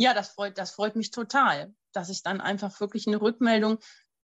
Ja, 0.00 0.14
das 0.14 0.30
freut, 0.30 0.56
das 0.56 0.70
freut 0.70 0.96
mich 0.96 1.10
total, 1.10 1.74
dass 1.92 2.08
ich 2.08 2.22
dann 2.22 2.40
einfach 2.40 2.80
wirklich 2.80 3.06
eine 3.06 3.20
Rückmeldung 3.20 3.80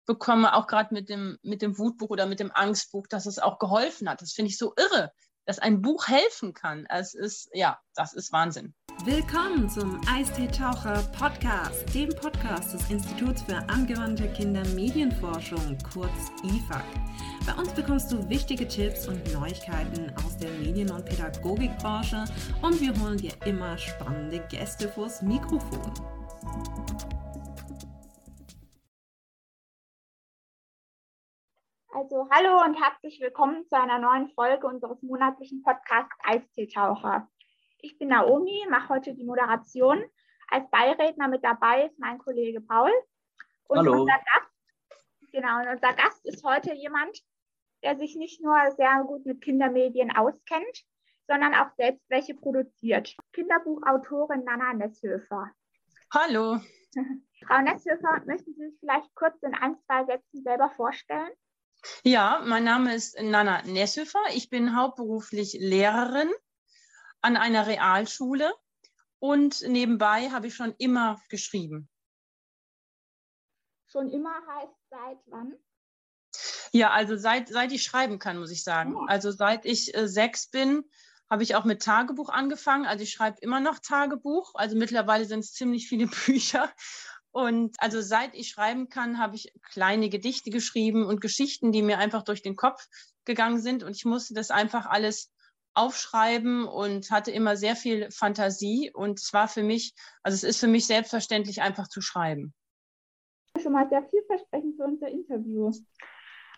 bekomme, 0.05 0.55
auch 0.55 0.67
gerade 0.67 0.93
mit 0.93 1.07
dem, 1.07 1.37
mit 1.41 1.61
dem 1.61 1.77
Wutbuch 1.77 2.09
oder 2.09 2.25
mit 2.25 2.41
dem 2.41 2.51
Angstbuch, 2.53 3.07
dass 3.07 3.27
es 3.27 3.39
auch 3.39 3.59
geholfen 3.59 4.09
hat. 4.09 4.21
Das 4.21 4.33
finde 4.33 4.49
ich 4.49 4.57
so 4.57 4.73
irre, 4.75 5.13
dass 5.45 5.59
ein 5.59 5.81
Buch 5.81 6.09
helfen 6.09 6.53
kann. 6.53 6.85
Es 6.89 7.13
ist, 7.13 7.49
ja, 7.53 7.79
das 7.95 8.11
ist 8.11 8.33
Wahnsinn. 8.33 8.75
Willkommen 9.05 9.67
zum 9.67 9.99
Eistee-Taucher 10.09 11.03
Podcast, 11.19 11.93
dem 11.93 12.07
Podcast 12.15 12.73
des 12.73 12.89
Instituts 12.89 13.41
für 13.41 13.57
angewandte 13.67 14.29
Kindermedienforschung, 14.29 15.77
kurz 15.93 16.31
IFAK. 16.41 16.85
Bei 17.45 17.53
uns 17.59 17.73
bekommst 17.73 18.13
du 18.13 18.29
wichtige 18.29 18.65
Tipps 18.65 19.09
und 19.09 19.21
Neuigkeiten 19.33 20.09
aus 20.25 20.37
der 20.37 20.51
Medien- 20.51 20.89
und 20.89 21.03
Pädagogikbranche 21.03 22.23
und 22.61 22.79
wir 22.79 22.97
holen 22.97 23.17
dir 23.17 23.33
immer 23.45 23.77
spannende 23.77 24.39
Gäste 24.49 24.87
vors 24.87 25.21
Mikrofon. 25.21 25.91
Also 31.93 32.27
hallo 32.31 32.63
und 32.63 32.81
herzlich 32.81 33.19
willkommen 33.19 33.65
zu 33.67 33.75
einer 33.75 33.99
neuen 33.99 34.29
Folge 34.29 34.65
unseres 34.65 35.01
monatlichen 35.01 35.61
Podcasts 35.61 36.15
Eisteetaucher. 36.23 37.27
Ich 37.85 37.97
bin 37.97 38.07
Naomi, 38.07 38.65
mache 38.69 38.87
heute 38.87 39.13
die 39.13 39.25
Moderation. 39.25 40.01
Als 40.47 40.69
Beiredner 40.69 41.27
mit 41.27 41.43
dabei 41.43 41.87
ist 41.87 41.99
mein 41.99 42.17
Kollege 42.17 42.61
Paul. 42.61 42.89
Und 43.65 43.79
hallo. 43.79 44.03
Unser 44.03 44.13
Gast, 44.13 45.31
genau, 45.33 45.57
unser 45.59 45.91
Gast 45.93 46.25
ist 46.25 46.45
heute 46.45 46.73
jemand, 46.73 47.21
der 47.83 47.97
sich 47.97 48.15
nicht 48.15 48.41
nur 48.41 48.55
sehr 48.77 49.03
gut 49.05 49.25
mit 49.25 49.41
Kindermedien 49.41 50.15
auskennt, 50.15 50.85
sondern 51.27 51.53
auch 51.53 51.75
selbst 51.75 52.09
welche 52.09 52.33
produziert. 52.35 53.17
Kinderbuchautorin 53.33 54.45
Nana 54.45 54.73
Nesshöfer. 54.75 55.51
Hallo. 56.13 56.61
Frau 57.45 57.61
Nesshöfer, 57.63 58.23
möchten 58.25 58.53
Sie 58.53 58.69
sich 58.69 58.79
vielleicht 58.79 59.13
kurz 59.13 59.43
in 59.43 59.53
ein, 59.55 59.75
zwei 59.85 60.05
Sätzen 60.05 60.41
selber 60.41 60.69
vorstellen? 60.69 61.31
Ja, 62.03 62.41
mein 62.45 62.63
Name 62.63 62.95
ist 62.95 63.21
Nana 63.21 63.61
Nesshöfer. 63.63 64.21
Ich 64.33 64.49
bin 64.49 64.73
hauptberuflich 64.73 65.57
Lehrerin 65.59 66.31
an 67.23 67.37
einer 67.37 67.65
Realschule 67.65 68.53
und 69.19 69.61
nebenbei 69.67 70.29
habe 70.29 70.47
ich 70.47 70.55
schon 70.55 70.75
immer 70.77 71.21
geschrieben. 71.29 71.89
Schon 73.87 74.11
immer 74.11 74.33
heißt 74.47 74.73
seit 74.89 75.19
wann? 75.27 75.53
Ja, 76.73 76.91
also 76.91 77.15
seit, 77.15 77.47
seit 77.47 77.71
ich 77.71 77.83
schreiben 77.83 78.19
kann, 78.19 78.39
muss 78.39 78.51
ich 78.51 78.63
sagen. 78.63 78.93
Ja. 78.93 79.05
Also 79.07 79.31
seit 79.31 79.65
ich 79.65 79.95
äh, 79.95 80.07
sechs 80.07 80.49
bin, 80.49 80.83
habe 81.29 81.43
ich 81.43 81.55
auch 81.55 81.63
mit 81.63 81.81
Tagebuch 81.81 82.29
angefangen. 82.29 82.85
Also 82.85 83.03
ich 83.03 83.11
schreibe 83.11 83.37
immer 83.41 83.59
noch 83.59 83.79
Tagebuch. 83.79 84.55
Also 84.55 84.75
mittlerweile 84.75 85.25
sind 85.25 85.39
es 85.39 85.53
ziemlich 85.53 85.87
viele 85.87 86.07
Bücher. 86.25 86.73
Und 87.31 87.75
also 87.79 88.01
seit 88.01 88.35
ich 88.35 88.49
schreiben 88.49 88.89
kann, 88.89 89.19
habe 89.19 89.35
ich 89.35 89.53
kleine 89.71 90.09
Gedichte 90.09 90.49
geschrieben 90.49 91.05
und 91.05 91.21
Geschichten, 91.21 91.71
die 91.71 91.81
mir 91.81 91.97
einfach 91.97 92.23
durch 92.23 92.41
den 92.41 92.55
Kopf 92.55 92.87
gegangen 93.25 93.61
sind. 93.61 93.83
Und 93.83 93.95
ich 93.95 94.05
musste 94.05 94.33
das 94.33 94.51
einfach 94.51 94.85
alles 94.85 95.31
aufschreiben 95.73 96.65
und 96.67 97.11
hatte 97.11 97.31
immer 97.31 97.57
sehr 97.57 97.75
viel 97.75 98.09
Fantasie. 98.11 98.91
Und 98.93 99.19
es 99.19 99.33
war 99.33 99.47
für 99.47 99.63
mich, 99.63 99.93
also 100.21 100.35
es 100.35 100.43
ist 100.43 100.59
für 100.59 100.67
mich 100.67 100.87
selbstverständlich 100.87 101.61
einfach 101.61 101.87
zu 101.87 102.01
schreiben. 102.01 102.53
Schon 103.61 103.73
mal 103.73 103.87
sehr 103.89 104.03
vielversprechend 104.03 104.75
für 104.77 104.83
unser 104.83 105.07
Interview. 105.07 105.71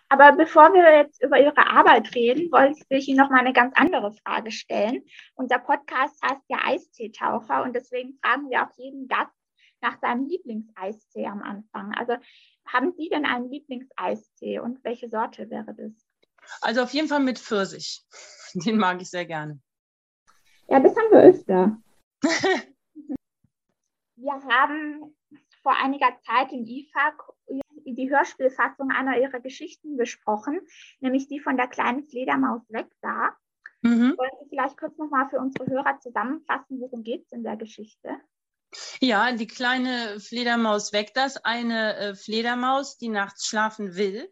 Aber 0.08 0.32
bevor 0.32 0.72
wir 0.72 0.98
jetzt 0.98 1.22
über 1.22 1.40
Ihre 1.40 1.66
Arbeit 1.66 2.14
reden, 2.14 2.50
wollte 2.52 2.78
ich 2.90 3.08
Ihnen 3.08 3.18
noch 3.18 3.30
mal 3.30 3.40
eine 3.40 3.52
ganz 3.52 3.74
andere 3.76 4.12
Frage 4.12 4.52
stellen. 4.52 5.02
Unser 5.34 5.58
Podcast 5.58 6.20
heißt 6.22 6.42
ja 6.48 6.58
Eisteetaucher 6.64 7.64
und 7.64 7.74
deswegen 7.74 8.18
fragen 8.22 8.48
wir 8.50 8.62
auch 8.62 8.76
jeden 8.76 9.08
Gast 9.08 9.32
nach 9.80 9.98
seinem 10.00 10.26
Lieblingseistee 10.26 11.26
am 11.26 11.42
Anfang. 11.42 11.92
Also 11.94 12.16
haben 12.66 12.92
Sie 12.96 13.08
denn 13.08 13.26
einen 13.26 13.50
Lieblingseistee 13.50 14.60
und 14.60 14.82
welche 14.84 15.08
Sorte 15.08 15.50
wäre 15.50 15.74
das? 15.74 15.92
Also 16.60 16.82
auf 16.82 16.92
jeden 16.92 17.08
Fall 17.08 17.20
mit 17.20 17.38
Pfirsich. 17.38 18.04
Den 18.66 18.78
mag 18.78 19.00
ich 19.00 19.10
sehr 19.10 19.26
gerne. 19.26 19.60
Ja, 20.68 20.80
das 20.80 20.96
haben 20.96 21.10
wir 21.10 21.22
öfter. 21.22 21.78
wir 24.16 24.32
haben 24.32 25.16
vor 25.62 25.76
einiger 25.76 26.16
Zeit 26.24 26.52
im 26.52 26.64
IFAK 26.64 27.32
die 27.84 28.10
Hörspielfassung 28.10 28.90
einer 28.90 29.18
ihrer 29.18 29.40
Geschichten 29.40 29.96
besprochen, 29.96 30.60
nämlich 31.00 31.28
die 31.28 31.40
von 31.40 31.56
der 31.56 31.68
kleinen 31.68 32.08
Fledermaus 32.08 32.62
weg 32.68 32.88
da. 33.00 33.36
Mhm. 33.82 34.16
Wollen 34.16 34.30
Sie 34.42 34.48
vielleicht 34.48 34.76
kurz 34.76 34.96
nochmal 34.98 35.28
für 35.28 35.38
unsere 35.38 35.66
Hörer 35.66 36.00
zusammenfassen, 36.00 36.80
worum 36.80 37.02
geht 37.02 37.24
es 37.24 37.32
in 37.32 37.44
der 37.44 37.56
Geschichte? 37.56 38.16
Ja, 39.00 39.30
die 39.32 39.46
kleine 39.46 40.18
Fledermaus 40.18 40.92
weg 40.92 41.12
das, 41.14 41.36
eine 41.44 41.96
äh, 41.96 42.14
Fledermaus, 42.14 42.98
die 42.98 43.08
nachts 43.08 43.46
schlafen 43.46 43.94
will. 43.96 44.28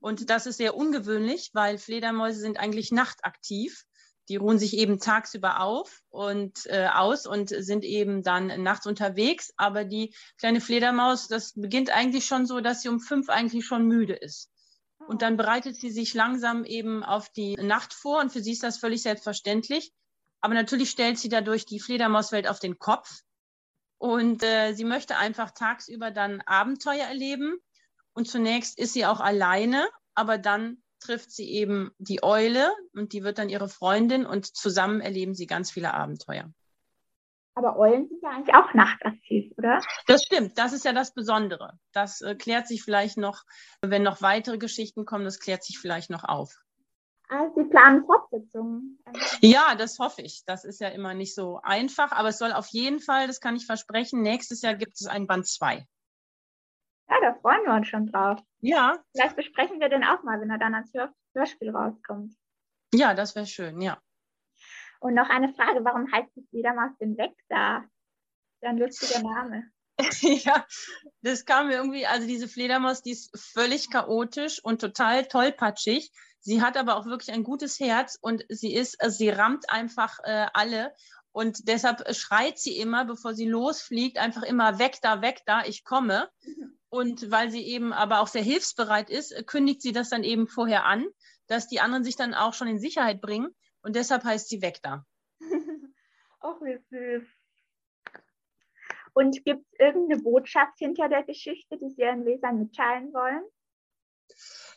Und 0.00 0.30
das 0.30 0.46
ist 0.46 0.56
sehr 0.56 0.76
ungewöhnlich, 0.76 1.50
weil 1.52 1.78
Fledermäuse 1.78 2.40
sind 2.40 2.58
eigentlich 2.58 2.90
nachtaktiv. 2.90 3.84
Die 4.28 4.36
ruhen 4.36 4.58
sich 4.58 4.76
eben 4.76 4.98
tagsüber 5.00 5.60
auf 5.60 6.00
und 6.08 6.66
äh, 6.66 6.88
aus 6.92 7.26
und 7.26 7.48
sind 7.50 7.84
eben 7.84 8.22
dann 8.22 8.62
nachts 8.62 8.86
unterwegs. 8.86 9.52
Aber 9.56 9.84
die 9.84 10.14
kleine 10.38 10.60
Fledermaus, 10.60 11.28
das 11.28 11.52
beginnt 11.54 11.90
eigentlich 11.90 12.26
schon 12.26 12.46
so, 12.46 12.60
dass 12.60 12.82
sie 12.82 12.88
um 12.88 13.00
fünf 13.00 13.28
eigentlich 13.28 13.66
schon 13.66 13.86
müde 13.86 14.14
ist. 14.14 14.50
Und 15.08 15.22
dann 15.22 15.36
bereitet 15.36 15.76
sie 15.76 15.90
sich 15.90 16.14
langsam 16.14 16.64
eben 16.64 17.02
auf 17.02 17.30
die 17.30 17.56
Nacht 17.56 17.92
vor 17.92 18.20
und 18.20 18.30
für 18.30 18.42
sie 18.42 18.52
ist 18.52 18.62
das 18.62 18.78
völlig 18.78 19.02
selbstverständlich. 19.02 19.92
Aber 20.40 20.54
natürlich 20.54 20.90
stellt 20.90 21.18
sie 21.18 21.28
dadurch 21.28 21.66
die 21.66 21.80
Fledermauswelt 21.80 22.48
auf 22.48 22.60
den 22.60 22.78
Kopf 22.78 23.22
und 23.98 24.42
äh, 24.42 24.72
sie 24.72 24.84
möchte 24.84 25.18
einfach 25.18 25.50
tagsüber 25.50 26.10
dann 26.10 26.40
Abenteuer 26.42 27.04
erleben. 27.04 27.58
Und 28.12 28.28
zunächst 28.28 28.78
ist 28.78 28.92
sie 28.92 29.06
auch 29.06 29.20
alleine, 29.20 29.88
aber 30.14 30.38
dann 30.38 30.82
trifft 31.00 31.30
sie 31.32 31.50
eben 31.50 31.92
die 31.98 32.22
Eule 32.22 32.70
und 32.94 33.12
die 33.12 33.24
wird 33.24 33.38
dann 33.38 33.48
ihre 33.48 33.68
Freundin 33.68 34.26
und 34.26 34.46
zusammen 34.46 35.00
erleben 35.00 35.34
sie 35.34 35.46
ganz 35.46 35.70
viele 35.70 35.94
Abenteuer. 35.94 36.52
Aber 37.54 37.78
Eulen 37.78 38.08
sind 38.08 38.22
ja 38.22 38.30
eigentlich 38.30 38.54
auch 38.54 38.72
nachtaktiv, 38.74 39.52
oder? 39.56 39.82
Das 40.06 40.22
stimmt, 40.22 40.56
das 40.56 40.72
ist 40.72 40.84
ja 40.84 40.92
das 40.92 41.12
Besondere. 41.12 41.78
Das 41.92 42.20
äh, 42.20 42.34
klärt 42.34 42.68
sich 42.68 42.82
vielleicht 42.82 43.18
noch, 43.18 43.42
wenn 43.82 44.02
noch 44.02 44.22
weitere 44.22 44.58
Geschichten 44.58 45.04
kommen, 45.04 45.24
das 45.24 45.40
klärt 45.40 45.64
sich 45.64 45.78
vielleicht 45.78 46.10
noch 46.10 46.24
auf. 46.24 46.54
Also 47.28 47.62
Sie 47.62 47.68
planen 47.68 48.04
Fortsetzungen? 48.06 48.98
Ja, 49.40 49.74
das 49.76 49.98
hoffe 49.98 50.22
ich. 50.22 50.42
Das 50.46 50.64
ist 50.64 50.80
ja 50.80 50.88
immer 50.88 51.14
nicht 51.14 51.34
so 51.34 51.60
einfach, 51.62 52.10
aber 52.12 52.30
es 52.30 52.38
soll 52.38 52.52
auf 52.52 52.66
jeden 52.68 52.98
Fall, 52.98 53.26
das 53.26 53.40
kann 53.40 53.56
ich 53.56 53.66
versprechen, 53.66 54.22
nächstes 54.22 54.62
Jahr 54.62 54.74
gibt 54.74 54.94
es 54.94 55.06
ein 55.06 55.26
Band 55.26 55.46
2. 55.46 55.86
Ja, 57.10 57.16
da 57.20 57.34
freuen 57.40 57.64
wir 57.64 57.74
uns 57.74 57.88
schon 57.88 58.06
drauf. 58.06 58.40
Ja. 58.60 59.02
Vielleicht 59.12 59.36
besprechen 59.36 59.80
wir 59.80 59.88
den 59.88 60.04
auch 60.04 60.22
mal, 60.22 60.40
wenn 60.40 60.50
er 60.50 60.58
dann 60.58 60.74
als 60.74 60.92
Hör 60.94 61.12
Hörspiel 61.34 61.70
rauskommt. 61.70 62.34
Ja, 62.94 63.14
das 63.14 63.34
wäre 63.34 63.46
schön, 63.46 63.80
ja. 63.80 64.00
Und 65.00 65.14
noch 65.14 65.28
eine 65.28 65.52
Frage, 65.54 65.84
warum 65.84 66.10
heißt 66.10 66.30
die 66.36 66.46
Fledermaus 66.50 66.90
denn 67.00 67.16
weg 67.16 67.32
da? 67.48 67.84
Ist 68.60 68.68
ein 68.68 68.78
lustiger 68.78 69.22
Name. 69.22 69.70
ja, 70.20 70.66
das 71.22 71.44
kam 71.44 71.68
mir 71.68 71.74
irgendwie, 71.74 72.06
also 72.06 72.26
diese 72.26 72.48
Fledermaus, 72.48 73.02
die 73.02 73.12
ist 73.12 73.30
völlig 73.36 73.90
chaotisch 73.90 74.62
und 74.62 74.80
total 74.80 75.26
tollpatschig. 75.26 76.10
Sie 76.40 76.62
hat 76.62 76.76
aber 76.76 76.96
auch 76.96 77.06
wirklich 77.06 77.32
ein 77.34 77.44
gutes 77.44 77.78
Herz 77.80 78.18
und 78.20 78.44
sie 78.48 78.74
ist, 78.74 79.00
also 79.00 79.16
sie 79.16 79.28
rammt 79.28 79.70
einfach 79.70 80.18
äh, 80.24 80.46
alle. 80.52 80.94
Und 81.32 81.68
deshalb 81.68 82.14
schreit 82.14 82.58
sie 82.58 82.78
immer, 82.78 83.04
bevor 83.04 83.34
sie 83.34 83.48
losfliegt, 83.48 84.18
einfach 84.18 84.42
immer 84.42 84.78
weg 84.78 84.98
da, 85.02 85.22
weg 85.22 85.42
da, 85.46 85.64
ich 85.64 85.84
komme. 85.84 86.28
Und 86.88 87.30
weil 87.30 87.50
sie 87.50 87.62
eben 87.62 87.92
aber 87.92 88.20
auch 88.20 88.26
sehr 88.26 88.42
hilfsbereit 88.42 89.10
ist, 89.10 89.46
kündigt 89.46 89.80
sie 89.80 89.92
das 89.92 90.10
dann 90.10 90.24
eben 90.24 90.48
vorher 90.48 90.86
an, 90.86 91.06
dass 91.46 91.68
die 91.68 91.80
anderen 91.80 92.02
sich 92.02 92.16
dann 92.16 92.34
auch 92.34 92.54
schon 92.54 92.66
in 92.66 92.80
Sicherheit 92.80 93.20
bringen. 93.20 93.54
Und 93.82 93.94
deshalb 93.94 94.24
heißt 94.24 94.48
sie 94.48 94.60
weg 94.60 94.80
da. 94.82 95.04
Ach, 96.40 96.60
wie 96.62 96.78
süß. 96.90 97.28
Und 99.12 99.44
gibt 99.44 99.66
es 99.72 99.78
irgendeine 99.78 100.22
Botschaft 100.22 100.78
hinter 100.78 101.08
der 101.08 101.24
Geschichte, 101.24 101.78
die 101.78 101.90
Sie 101.90 102.02
Ihren 102.02 102.24
Lesern 102.24 102.58
mitteilen 102.58 103.12
wollen? 103.12 103.42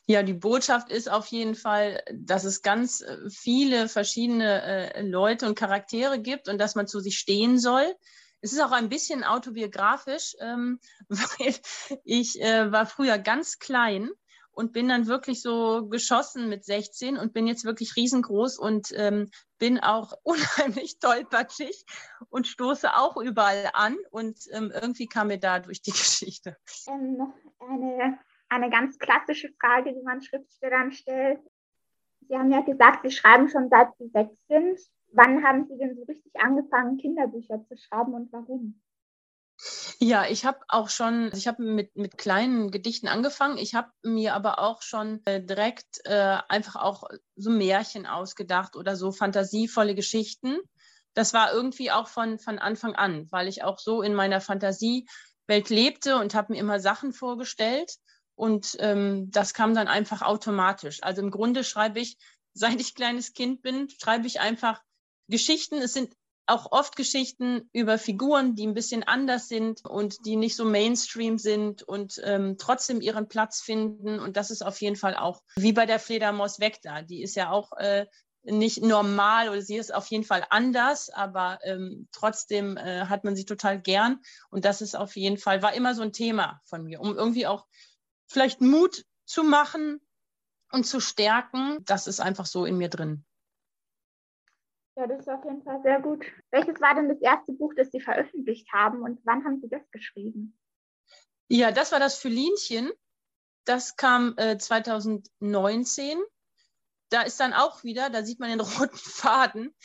Ja, 0.05 0.21
die 0.21 0.33
Botschaft 0.33 0.91
ist 0.91 1.09
auf 1.09 1.27
jeden 1.27 1.55
Fall, 1.55 2.03
dass 2.13 2.43
es 2.43 2.61
ganz 2.61 3.01
äh, 3.01 3.29
viele 3.29 3.87
verschiedene 3.87 4.93
äh, 4.95 5.01
Leute 5.01 5.47
und 5.47 5.57
Charaktere 5.57 6.19
gibt 6.19 6.49
und 6.49 6.57
dass 6.57 6.75
man 6.75 6.87
zu 6.87 6.99
sich 6.99 7.17
stehen 7.17 7.57
soll. 7.57 7.95
Es 8.41 8.51
ist 8.51 8.61
auch 8.61 8.73
ein 8.73 8.89
bisschen 8.89 9.23
autobiografisch, 9.23 10.35
ähm, 10.41 10.79
weil 11.07 11.55
ich 12.03 12.41
äh, 12.41 12.71
war 12.71 12.85
früher 12.85 13.17
ganz 13.17 13.59
klein 13.59 14.09
und 14.51 14.73
bin 14.73 14.89
dann 14.89 15.07
wirklich 15.07 15.41
so 15.41 15.87
geschossen 15.87 16.49
mit 16.49 16.65
16 16.65 17.17
und 17.17 17.33
bin 17.33 17.47
jetzt 17.47 17.63
wirklich 17.65 17.95
riesengroß 17.95 18.59
und 18.59 18.91
ähm, 18.95 19.29
bin 19.57 19.79
auch 19.79 20.13
unheimlich 20.23 20.99
tollpatschig 20.99 21.85
und 22.29 22.47
stoße 22.47 22.93
auch 22.95 23.17
überall 23.17 23.69
an 23.73 23.97
und 24.11 24.37
ähm, 24.51 24.71
irgendwie 24.73 25.07
kam 25.07 25.27
mir 25.27 25.39
da 25.39 25.59
durch 25.59 25.81
die 25.81 25.91
Geschichte. 25.91 26.57
Ähm, 26.87 27.17
noch 27.17 27.33
eine 27.59 28.19
eine 28.55 28.69
ganz 28.69 28.97
klassische 28.99 29.49
Frage, 29.59 29.93
die 29.93 30.03
man 30.03 30.21
Schriftstellern 30.21 30.91
stellt. 30.91 31.39
Sie 32.27 32.35
haben 32.35 32.51
ja 32.51 32.61
gesagt, 32.61 33.03
Sie 33.03 33.11
schreiben 33.11 33.49
schon 33.49 33.69
seit 33.69 33.89
Sie 33.97 34.09
sechs 34.09 34.35
sind. 34.47 34.79
Wann 35.11 35.43
haben 35.43 35.67
Sie 35.67 35.77
denn 35.77 35.95
so 35.95 36.03
richtig 36.03 36.33
angefangen, 36.35 36.97
Kinderbücher 36.97 37.63
zu 37.67 37.77
schreiben 37.77 38.13
und 38.13 38.31
warum? 38.31 38.81
Ja, 39.99 40.25
ich 40.27 40.45
habe 40.45 40.59
auch 40.67 40.89
schon, 40.89 41.31
ich 41.33 41.47
habe 41.47 41.63
mit, 41.63 41.95
mit 41.95 42.17
kleinen 42.17 42.71
Gedichten 42.71 43.07
angefangen. 43.07 43.57
Ich 43.57 43.75
habe 43.75 43.91
mir 44.03 44.33
aber 44.33 44.59
auch 44.59 44.81
schon 44.81 45.21
äh, 45.25 45.43
direkt 45.43 46.01
äh, 46.05 46.37
einfach 46.49 46.75
auch 46.75 47.03
so 47.35 47.51
Märchen 47.51 48.05
ausgedacht 48.05 48.75
oder 48.75 48.95
so 48.95 49.11
fantasievolle 49.11 49.95
Geschichten. 49.95 50.57
Das 51.13 51.33
war 51.33 51.53
irgendwie 51.53 51.91
auch 51.91 52.07
von, 52.07 52.39
von 52.39 52.59
Anfang 52.59 52.95
an, 52.95 53.27
weil 53.31 53.47
ich 53.47 53.63
auch 53.63 53.79
so 53.79 54.01
in 54.01 54.15
meiner 54.15 54.41
Fantasiewelt 54.41 55.69
lebte 55.69 56.17
und 56.17 56.33
habe 56.33 56.53
mir 56.53 56.59
immer 56.59 56.79
Sachen 56.79 57.13
vorgestellt. 57.13 57.93
Und 58.35 58.75
ähm, 58.79 59.29
das 59.31 59.53
kam 59.53 59.73
dann 59.73 59.87
einfach 59.87 60.21
automatisch. 60.21 61.03
Also 61.03 61.21
im 61.21 61.31
Grunde 61.31 61.63
schreibe 61.63 61.99
ich, 61.99 62.17
seit 62.53 62.79
ich 62.79 62.95
kleines 62.95 63.33
Kind 63.33 63.61
bin, 63.61 63.89
schreibe 63.89 64.27
ich 64.27 64.39
einfach 64.39 64.81
Geschichten. 65.27 65.75
Es 65.75 65.93
sind 65.93 66.13
auch 66.45 66.71
oft 66.71 66.95
Geschichten 66.95 67.69
über 67.71 67.97
Figuren, 67.97 68.55
die 68.55 68.67
ein 68.67 68.73
bisschen 68.73 69.03
anders 69.03 69.47
sind 69.47 69.85
und 69.85 70.25
die 70.25 70.35
nicht 70.35 70.55
so 70.55 70.65
Mainstream 70.65 71.37
sind 71.37 71.83
und 71.83 72.21
ähm, 72.23 72.57
trotzdem 72.57 72.99
ihren 72.99 73.29
Platz 73.29 73.61
finden. 73.61 74.19
Und 74.19 74.35
das 74.35 74.51
ist 74.51 74.61
auf 74.61 74.81
jeden 74.81 74.97
Fall 74.97 75.15
auch 75.15 75.41
wie 75.55 75.71
bei 75.71 75.85
der 75.85 75.99
Fledermaus 75.99 76.59
weg 76.59 76.79
da. 76.83 77.01
Die 77.01 77.23
ist 77.23 77.35
ja 77.35 77.49
auch 77.49 77.71
äh, 77.77 78.05
nicht 78.43 78.81
normal 78.81 79.49
oder 79.49 79.61
sie 79.61 79.77
ist 79.77 79.93
auf 79.93 80.07
jeden 80.07 80.25
Fall 80.25 80.45
anders, 80.49 81.09
aber 81.09 81.59
ähm, 81.63 82.09
trotzdem 82.11 82.75
äh, 82.75 83.05
hat 83.05 83.23
man 83.23 83.35
sie 83.35 83.45
total 83.45 83.81
gern. 83.81 84.19
Und 84.49 84.65
das 84.65 84.81
ist 84.81 84.95
auf 84.95 85.15
jeden 85.15 85.37
Fall, 85.37 85.61
war 85.61 85.73
immer 85.73 85.95
so 85.95 86.01
ein 86.01 86.11
Thema 86.11 86.59
von 86.65 86.83
mir, 86.83 86.99
um 86.99 87.15
irgendwie 87.15 87.47
auch 87.47 87.65
vielleicht 88.33 88.61
Mut 88.61 89.05
zu 89.25 89.43
machen 89.43 90.01
und 90.71 90.85
zu 90.85 90.99
stärken. 90.99 91.83
Das 91.85 92.07
ist 92.07 92.19
einfach 92.19 92.45
so 92.45 92.65
in 92.65 92.77
mir 92.77 92.89
drin. 92.89 93.25
Ja, 94.95 95.07
das 95.07 95.21
ist 95.21 95.29
auf 95.29 95.43
jeden 95.43 95.63
Fall 95.63 95.81
sehr 95.81 96.01
gut. 96.01 96.23
Welches 96.51 96.79
war 96.79 96.93
denn 96.93 97.09
das 97.09 97.19
erste 97.19 97.51
Buch, 97.53 97.73
das 97.75 97.89
Sie 97.91 97.99
veröffentlicht 97.99 98.71
haben 98.71 99.01
und 99.01 99.19
wann 99.23 99.43
haben 99.43 99.59
Sie 99.59 99.69
das 99.69 99.81
geschrieben? 99.91 100.57
Ja, 101.47 101.71
das 101.71 101.91
war 101.91 101.99
das 101.99 102.17
Fülinchen. 102.17 102.91
Das 103.65 103.95
kam 103.95 104.35
äh, 104.37 104.57
2019. 104.57 106.19
Da 107.09 107.21
ist 107.21 107.39
dann 107.39 107.53
auch 107.53 107.83
wieder, 107.83 108.09
da 108.09 108.23
sieht 108.23 108.39
man 108.39 108.49
den 108.49 108.59
roten 108.79 108.97
Faden. 108.97 109.75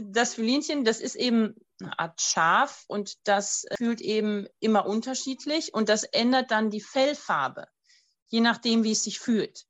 Das 0.00 0.34
Fülinchen, 0.34 0.84
das 0.84 1.00
ist 1.00 1.16
eben 1.16 1.54
eine 1.80 1.98
Art 1.98 2.20
Schaf 2.20 2.84
und 2.88 3.14
das 3.28 3.66
fühlt 3.76 4.00
eben 4.00 4.46
immer 4.58 4.86
unterschiedlich 4.86 5.74
und 5.74 5.88
das 5.88 6.04
ändert 6.04 6.50
dann 6.50 6.70
die 6.70 6.80
Fellfarbe, 6.80 7.68
je 8.28 8.40
nachdem, 8.40 8.84
wie 8.84 8.92
es 8.92 9.04
sich 9.04 9.18
fühlt. 9.18 9.66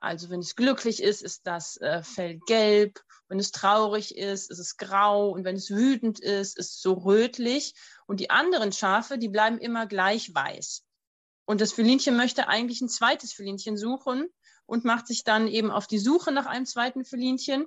Also 0.00 0.30
wenn 0.30 0.40
es 0.40 0.56
glücklich 0.56 1.02
ist, 1.02 1.22
ist 1.22 1.46
das 1.46 1.76
äh, 1.76 2.02
Fell 2.02 2.38
gelb. 2.46 3.00
Wenn 3.28 3.38
es 3.38 3.52
traurig 3.52 4.16
ist, 4.16 4.50
ist 4.50 4.58
es 4.58 4.76
grau. 4.76 5.30
Und 5.30 5.44
wenn 5.44 5.56
es 5.56 5.70
wütend 5.70 6.18
ist, 6.18 6.58
ist 6.58 6.74
es 6.74 6.80
so 6.80 6.94
rötlich. 6.94 7.74
Und 8.06 8.18
die 8.18 8.30
anderen 8.30 8.72
Schafe, 8.72 9.18
die 9.18 9.28
bleiben 9.28 9.58
immer 9.58 9.86
gleich 9.86 10.34
weiß. 10.34 10.84
Und 11.44 11.60
das 11.60 11.72
Fülinchen 11.72 12.16
möchte 12.16 12.48
eigentlich 12.48 12.80
ein 12.80 12.88
zweites 12.88 13.32
Fülinchen 13.32 13.76
suchen 13.76 14.28
und 14.66 14.84
macht 14.84 15.06
sich 15.06 15.22
dann 15.22 15.48
eben 15.48 15.70
auf 15.70 15.86
die 15.86 15.98
Suche 15.98 16.32
nach 16.32 16.46
einem 16.46 16.64
zweiten 16.64 17.04
Fülinchen. 17.04 17.66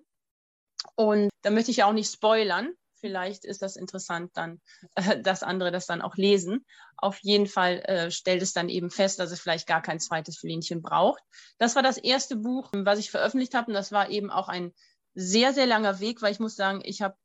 Und 0.96 1.30
da 1.44 1.52
möchte 1.52 1.72
ich 1.72 1.78
ja 1.78 1.86
auch 1.86 1.94
nicht 1.94 2.12
spoilern. 2.12 2.74
Vielleicht 3.04 3.44
ist 3.44 3.62
das 3.62 3.76
interessant 3.76 4.32
dann, 4.34 4.62
äh, 4.96 5.20
dass 5.22 5.44
andere 5.44 5.74
das 5.74 5.88
dann 5.88 6.02
auch 6.02 6.16
lesen. 6.16 6.66
Auf 6.96 7.20
jeden 7.22 7.48
Fall 7.48 7.80
äh, 7.82 8.12
stellt 8.12 8.42
es 8.42 8.54
dann 8.54 8.70
eben 8.70 8.90
fest, 8.90 9.20
dass 9.20 9.32
es 9.32 9.42
vielleicht 9.42 9.68
gar 9.68 9.82
kein 9.82 10.00
zweites 10.00 10.38
Fülinchen 10.38 10.82
braucht. 10.82 11.22
Das 11.58 11.76
war 11.76 11.84
das 11.84 11.98
erste 11.98 12.38
Buch, 12.38 12.70
was 12.72 13.00
ich 13.00 13.12
veröffentlicht 13.12 13.56
habe. 13.56 13.68
Und 13.68 13.74
das 13.74 13.92
war 13.92 14.10
eben 14.10 14.32
auch 14.32 14.48
ein 14.48 14.72
sehr, 15.16 15.52
sehr 15.52 15.66
langer 15.66 16.00
Weg, 16.00 16.22
weil 16.22 16.32
ich 16.32 16.40
muss 16.40 16.56
sagen, 16.56 16.82
ich 16.86 17.02
habe 17.02 17.18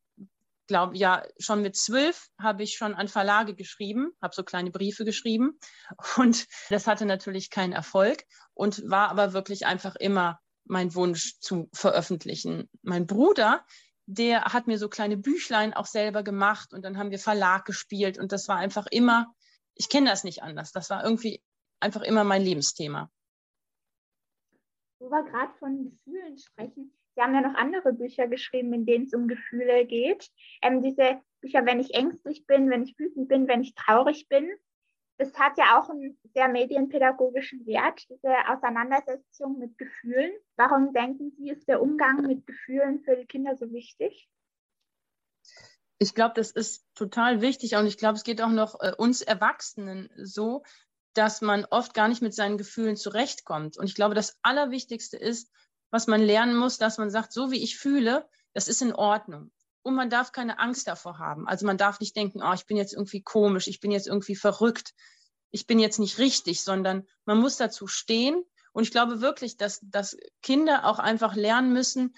glaube 0.67 0.97
ja 0.97 1.23
schon 1.39 1.63
mit 1.63 1.77
zwölf 1.77 2.27
habe 2.41 2.65
ich 2.65 2.75
schon 2.75 2.95
an 2.95 3.07
Verlage 3.07 3.55
geschrieben, 3.55 4.11
habe 4.21 4.35
so 4.35 4.43
kleine 4.43 4.73
Briefe 4.73 5.05
geschrieben 5.05 5.61
und 6.17 6.47
das 6.71 6.89
hatte 6.89 7.07
natürlich 7.07 7.51
keinen 7.51 7.73
Erfolg 7.73 8.25
und 8.53 8.83
war 8.91 9.11
aber 9.11 9.33
wirklich 9.33 9.65
einfach 9.65 9.95
immer 9.95 10.41
mein 10.65 10.95
Wunsch 10.95 11.39
zu 11.41 11.71
veröffentlichen. 11.73 12.69
Mein 12.83 13.07
Bruder, 13.07 13.65
der 14.11 14.45
hat 14.45 14.67
mir 14.67 14.79
so 14.79 14.89
kleine 14.89 15.19
Büchlein 15.19 15.75
auch 15.75 15.85
selber 15.85 16.23
gemacht 16.23 16.73
und 16.73 16.83
dann 16.83 16.97
haben 16.97 17.11
wir 17.11 17.19
Verlag 17.19 17.67
gespielt 17.67 18.19
und 18.19 18.33
das 18.33 18.49
war 18.49 18.57
einfach 18.57 18.87
immer, 18.91 19.35
ich 19.75 19.91
kenne 19.91 20.09
das 20.09 20.25
nicht 20.25 20.43
anders, 20.43 20.73
das 20.73 20.89
war 20.89 21.05
irgendwie 21.05 21.43
einfach 21.79 22.01
immer 22.01 22.25
mein 22.25 22.41
Lebensthema. 22.43 23.11
Wo 24.99 25.11
wir 25.11 25.25
gerade 25.25 25.53
von 25.59 25.91
Gefühlen 25.91 26.39
sprechen, 26.39 26.95
Sie 27.15 27.23
haben 27.23 27.35
ja 27.35 27.41
noch 27.41 27.55
andere 27.55 27.93
Bücher 27.93 28.29
geschrieben, 28.29 28.73
in 28.73 28.87
denen 28.87 29.07
es 29.07 29.13
um 29.13 29.27
Gefühle 29.27 29.85
geht. 29.87 30.31
Ähm, 30.63 30.83
diese 30.85 31.21
Bücher, 31.41 31.67
wenn 31.67 31.81
ich 31.81 31.93
ängstlich 31.95 32.47
bin, 32.47 32.71
wenn 32.71 32.85
ich 32.85 32.97
wütend 32.97 33.29
bin, 33.29 33.49
wenn 33.49 33.61
ich 33.61 33.75
traurig 33.75 34.29
bin, 34.29 34.49
das 35.19 35.35
hat 35.35 35.59
ja 35.59 35.79
auch 35.79 35.91
einen 35.91 36.17
sehr 36.33 36.49
medienpädagogischen 36.49 37.67
Wert, 37.67 38.09
diese 38.09 38.33
Auseinandersetzung 38.49 39.59
mit 39.59 39.77
Gefühlen. 39.77 40.31
Warum 40.57 40.93
denken 40.93 41.33
Sie, 41.37 41.51
ist 41.51 41.69
der 41.69 41.83
Umgang 41.83 42.23
mit 42.23 42.47
Gefühlen 42.47 43.01
für 43.01 43.17
die 43.17 43.27
Kinder 43.27 43.57
so 43.57 43.71
wichtig? 43.73 44.31
Ich 45.99 46.15
glaube, 46.15 46.35
das 46.37 46.53
ist 46.53 46.87
total 46.95 47.41
wichtig 47.41 47.75
und 47.75 47.87
ich 47.89 47.99
glaube, 47.99 48.15
es 48.15 48.23
geht 48.23 48.41
auch 48.41 48.51
noch 48.51 48.81
äh, 48.81 48.93
uns 48.97 49.21
Erwachsenen 49.21 50.09
so, 50.17 50.63
dass 51.15 51.41
man 51.41 51.65
oft 51.65 51.95
gar 51.95 52.07
nicht 52.07 52.23
mit 52.23 52.33
seinen 52.33 52.57
Gefühlen 52.57 52.97
zurechtkommt. 52.97 53.77
Und 53.77 53.87
ich 53.87 53.97
glaube, 53.97 54.15
das 54.15 54.39
Allerwichtigste 54.43 55.17
ist, 55.17 55.51
was 55.91 56.07
man 56.07 56.21
lernen 56.21 56.57
muss, 56.57 56.79
dass 56.79 56.99
man 56.99 57.11
sagt, 57.11 57.33
so 57.33 57.51
wie 57.51 57.63
ich 57.63 57.77
fühle, 57.77 58.29
das 58.55 58.69
ist 58.69 58.83
in 58.83 58.95
Ordnung. 58.95 59.51
Und 59.83 59.95
man 59.95 60.11
darf 60.11 60.33
keine 60.33 60.59
Angst 60.59 60.87
davor 60.89 61.19
haben. 61.19 61.49
Also 61.49 61.67
man 61.67 61.79
darf 61.79 62.01
nicht 62.01 62.17
denken, 62.17 62.43
oh, 62.43 62.53
ich 62.53 62.67
bin 62.67 62.77
jetzt 62.77 62.93
irgendwie 62.93 63.23
komisch, 63.23 63.69
ich 63.69 63.81
bin 63.81 63.91
jetzt 63.91 64.07
irgendwie 64.07 64.37
verrückt, 64.37 64.93
ich 65.51 65.67
bin 65.67 65.79
jetzt 65.79 65.99
nicht 65.99 66.19
richtig, 66.19 66.63
sondern 66.63 67.07
man 67.25 67.39
muss 67.39 67.57
dazu 67.57 67.87
stehen. 67.87 68.43
Und 68.73 68.83
ich 68.83 68.91
glaube 68.91 69.21
wirklich, 69.21 69.57
dass, 69.57 69.81
dass 69.83 70.17
Kinder 70.43 70.85
auch 70.85 70.99
einfach 70.99 71.35
lernen 71.35 71.73
müssen, 71.73 72.15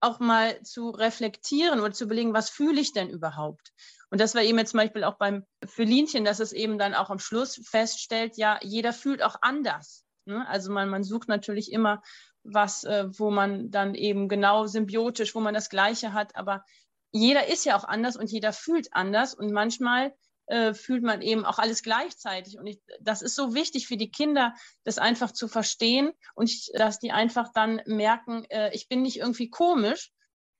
auch 0.00 0.18
mal 0.18 0.60
zu 0.62 0.90
reflektieren 0.90 1.80
oder 1.80 1.92
zu 1.92 2.04
überlegen, 2.04 2.34
was 2.34 2.50
fühle 2.50 2.80
ich 2.80 2.92
denn 2.92 3.08
überhaupt? 3.08 3.72
Und 4.10 4.20
das 4.20 4.34
war 4.34 4.42
eben 4.42 4.58
jetzt 4.58 4.72
zum 4.72 4.78
Beispiel 4.78 5.04
auch 5.04 5.16
beim 5.16 5.46
Felinchen, 5.64 6.24
dass 6.24 6.40
es 6.40 6.52
eben 6.52 6.76
dann 6.76 6.94
auch 6.94 7.08
am 7.08 7.20
Schluss 7.20 7.60
feststellt, 7.64 8.36
ja, 8.36 8.58
jeder 8.62 8.92
fühlt 8.92 9.22
auch 9.22 9.36
anders. 9.40 10.04
Ne? 10.24 10.46
Also 10.48 10.72
man, 10.72 10.88
man 10.88 11.04
sucht 11.04 11.28
natürlich 11.28 11.72
immer 11.72 12.02
was, 12.42 12.84
äh, 12.84 13.06
wo 13.16 13.30
man 13.30 13.70
dann 13.70 13.94
eben 13.94 14.28
genau 14.28 14.66
symbiotisch, 14.66 15.34
wo 15.34 15.40
man 15.40 15.54
das 15.54 15.70
Gleiche 15.70 16.12
hat, 16.12 16.34
aber 16.34 16.64
jeder 17.12 17.46
ist 17.46 17.64
ja 17.64 17.76
auch 17.76 17.84
anders 17.84 18.16
und 18.16 18.30
jeder 18.30 18.52
fühlt 18.52 18.88
anders 18.92 19.34
und 19.34 19.52
manchmal 19.52 20.14
äh, 20.46 20.74
fühlt 20.74 21.02
man 21.02 21.22
eben 21.22 21.44
auch 21.44 21.58
alles 21.58 21.82
gleichzeitig. 21.82 22.58
Und 22.58 22.66
ich, 22.66 22.80
das 23.00 23.22
ist 23.22 23.36
so 23.36 23.54
wichtig 23.54 23.86
für 23.86 23.96
die 23.96 24.10
Kinder, 24.10 24.54
das 24.84 24.98
einfach 24.98 25.32
zu 25.32 25.46
verstehen 25.46 26.12
und 26.34 26.50
ich, 26.50 26.70
dass 26.74 26.98
die 26.98 27.12
einfach 27.12 27.52
dann 27.52 27.80
merken, 27.86 28.44
äh, 28.50 28.74
ich 28.74 28.88
bin 28.88 29.02
nicht 29.02 29.18
irgendwie 29.18 29.50
komisch, 29.50 30.10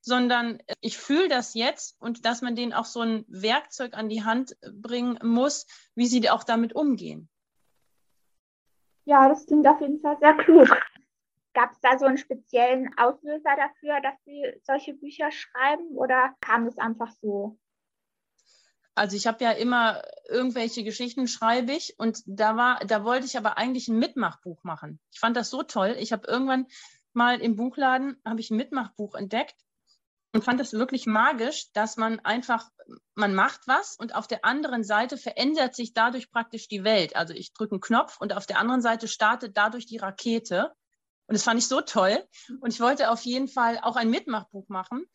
sondern 0.00 0.58
ich 0.80 0.98
fühle 0.98 1.28
das 1.28 1.54
jetzt 1.54 2.00
und 2.00 2.26
dass 2.26 2.42
man 2.42 2.56
denen 2.56 2.72
auch 2.72 2.84
so 2.84 3.00
ein 3.00 3.24
Werkzeug 3.28 3.94
an 3.94 4.08
die 4.08 4.24
Hand 4.24 4.56
bringen 4.62 5.18
muss, 5.22 5.66
wie 5.94 6.06
sie 6.06 6.28
auch 6.28 6.44
damit 6.44 6.74
umgehen. 6.74 7.28
Ja, 9.04 9.28
das 9.28 9.46
klingt 9.46 9.66
auf 9.66 9.80
jeden 9.80 10.00
Fall 10.00 10.16
sehr 10.20 10.34
klug. 10.34 10.68
Gab 11.54 11.72
es 11.72 11.80
da 11.80 11.98
so 11.98 12.06
einen 12.06 12.18
speziellen 12.18 12.90
Auslöser 12.96 13.56
dafür, 13.56 14.00
dass 14.00 14.14
Sie 14.24 14.42
solche 14.62 14.94
Bücher 14.94 15.30
schreiben 15.30 15.96
oder 15.96 16.34
kam 16.40 16.66
es 16.66 16.78
einfach 16.78 17.12
so? 17.20 17.58
Also 18.94 19.16
ich 19.16 19.26
habe 19.26 19.42
ja 19.42 19.52
immer 19.52 20.02
irgendwelche 20.28 20.84
Geschichten 20.84 21.26
schreibe 21.26 21.72
ich 21.72 21.94
und 21.98 22.22
da 22.26 22.56
war, 22.56 22.80
da 22.80 23.04
wollte 23.04 23.24
ich 23.24 23.38
aber 23.38 23.56
eigentlich 23.56 23.88
ein 23.88 23.98
Mitmachbuch 23.98 24.62
machen. 24.64 25.00
Ich 25.12 25.18
fand 25.18 25.36
das 25.36 25.48
so 25.48 25.62
toll. 25.62 25.96
Ich 25.98 26.12
habe 26.12 26.26
irgendwann 26.28 26.66
mal 27.14 27.40
im 27.40 27.56
Buchladen 27.56 28.20
habe 28.24 28.40
ich 28.40 28.50
ein 28.50 28.56
Mitmachbuch 28.56 29.14
entdeckt 29.14 29.56
und 30.32 30.44
fand 30.44 30.60
das 30.60 30.72
wirklich 30.72 31.06
magisch, 31.06 31.72
dass 31.72 31.96
man 31.96 32.20
einfach, 32.20 32.70
man 33.14 33.34
macht 33.34 33.66
was 33.66 33.96
und 33.96 34.14
auf 34.14 34.26
der 34.26 34.44
anderen 34.44 34.84
Seite 34.84 35.16
verändert 35.16 35.74
sich 35.74 35.92
dadurch 35.92 36.30
praktisch 36.30 36.68
die 36.68 36.84
Welt. 36.84 37.16
Also 37.16 37.34
ich 37.34 37.52
drücke 37.52 37.72
einen 37.72 37.80
Knopf 37.80 38.18
und 38.20 38.34
auf 38.34 38.46
der 38.46 38.58
anderen 38.58 38.82
Seite 38.82 39.08
startet 39.08 39.56
dadurch 39.56 39.86
die 39.86 39.98
Rakete. 39.98 40.72
Und 41.32 41.36
das 41.36 41.44
fand 41.44 41.58
ich 41.58 41.66
so 41.66 41.80
toll. 41.80 42.22
Und 42.60 42.74
ich 42.74 42.80
wollte 42.80 43.10
auf 43.10 43.22
jeden 43.22 43.48
Fall 43.48 43.78
auch 43.80 43.96
ein 43.96 44.10
Mitmachbuch 44.10 44.68
machen. 44.68 45.06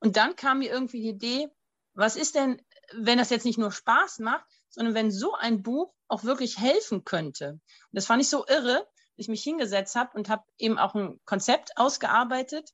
Und 0.00 0.16
dann 0.16 0.34
kam 0.34 0.60
mir 0.60 0.70
irgendwie 0.70 1.02
die 1.02 1.10
Idee, 1.10 1.48
was 1.92 2.16
ist 2.16 2.34
denn, 2.34 2.62
wenn 2.94 3.18
das 3.18 3.28
jetzt 3.28 3.44
nicht 3.44 3.58
nur 3.58 3.70
Spaß 3.70 4.20
macht, 4.20 4.46
sondern 4.70 4.94
wenn 4.94 5.10
so 5.10 5.34
ein 5.34 5.62
Buch 5.62 5.92
auch 6.08 6.24
wirklich 6.24 6.58
helfen 6.58 7.04
könnte. 7.04 7.50
Und 7.50 7.60
das 7.92 8.06
fand 8.06 8.22
ich 8.22 8.30
so 8.30 8.46
irre, 8.46 8.72
dass 8.72 8.86
ich 9.16 9.28
mich 9.28 9.42
hingesetzt 9.42 9.96
habe 9.96 10.16
und 10.16 10.30
habe 10.30 10.44
eben 10.56 10.78
auch 10.78 10.94
ein 10.94 11.20
Konzept 11.26 11.76
ausgearbeitet 11.76 12.70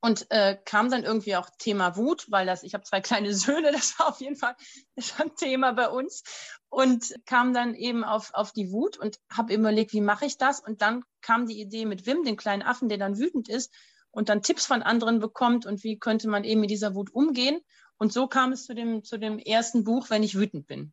und 0.00 0.30
äh, 0.30 0.56
kam 0.64 0.90
dann 0.90 1.04
irgendwie 1.04 1.36
auch 1.36 1.50
Thema 1.58 1.96
Wut, 1.96 2.30
weil 2.30 2.46
das, 2.46 2.62
ich 2.62 2.74
habe 2.74 2.84
zwei 2.84 3.00
kleine 3.00 3.34
Söhne, 3.34 3.72
das 3.72 3.98
war 3.98 4.08
auf 4.08 4.20
jeden 4.20 4.36
Fall 4.36 4.56
schon 4.98 5.34
Thema 5.36 5.72
bei 5.72 5.88
uns 5.88 6.22
und 6.68 7.14
kam 7.26 7.52
dann 7.52 7.74
eben 7.74 8.04
auf, 8.04 8.30
auf 8.32 8.52
die 8.52 8.70
Wut 8.70 8.96
und 8.96 9.18
habe 9.30 9.54
überlegt, 9.54 9.92
wie 9.92 10.00
mache 10.00 10.26
ich 10.26 10.38
das? 10.38 10.60
Und 10.60 10.82
dann 10.82 11.04
kam 11.20 11.46
die 11.46 11.60
Idee 11.60 11.84
mit 11.84 12.06
Wim, 12.06 12.24
den 12.24 12.36
kleinen 12.36 12.62
Affen, 12.62 12.88
der 12.88 12.98
dann 12.98 13.18
wütend 13.18 13.48
ist 13.48 13.74
und 14.10 14.28
dann 14.28 14.42
Tipps 14.42 14.66
von 14.66 14.82
anderen 14.82 15.20
bekommt 15.20 15.66
und 15.66 15.84
wie 15.84 15.98
könnte 15.98 16.28
man 16.28 16.44
eben 16.44 16.60
mit 16.60 16.70
dieser 16.70 16.94
Wut 16.94 17.12
umgehen. 17.12 17.60
Und 17.98 18.12
so 18.12 18.28
kam 18.28 18.52
es 18.52 18.64
zu 18.64 18.74
dem, 18.74 19.04
zu 19.04 19.18
dem 19.18 19.38
ersten 19.38 19.84
Buch, 19.84 20.08
wenn 20.08 20.22
ich 20.22 20.38
wütend 20.38 20.66
bin. 20.66 20.92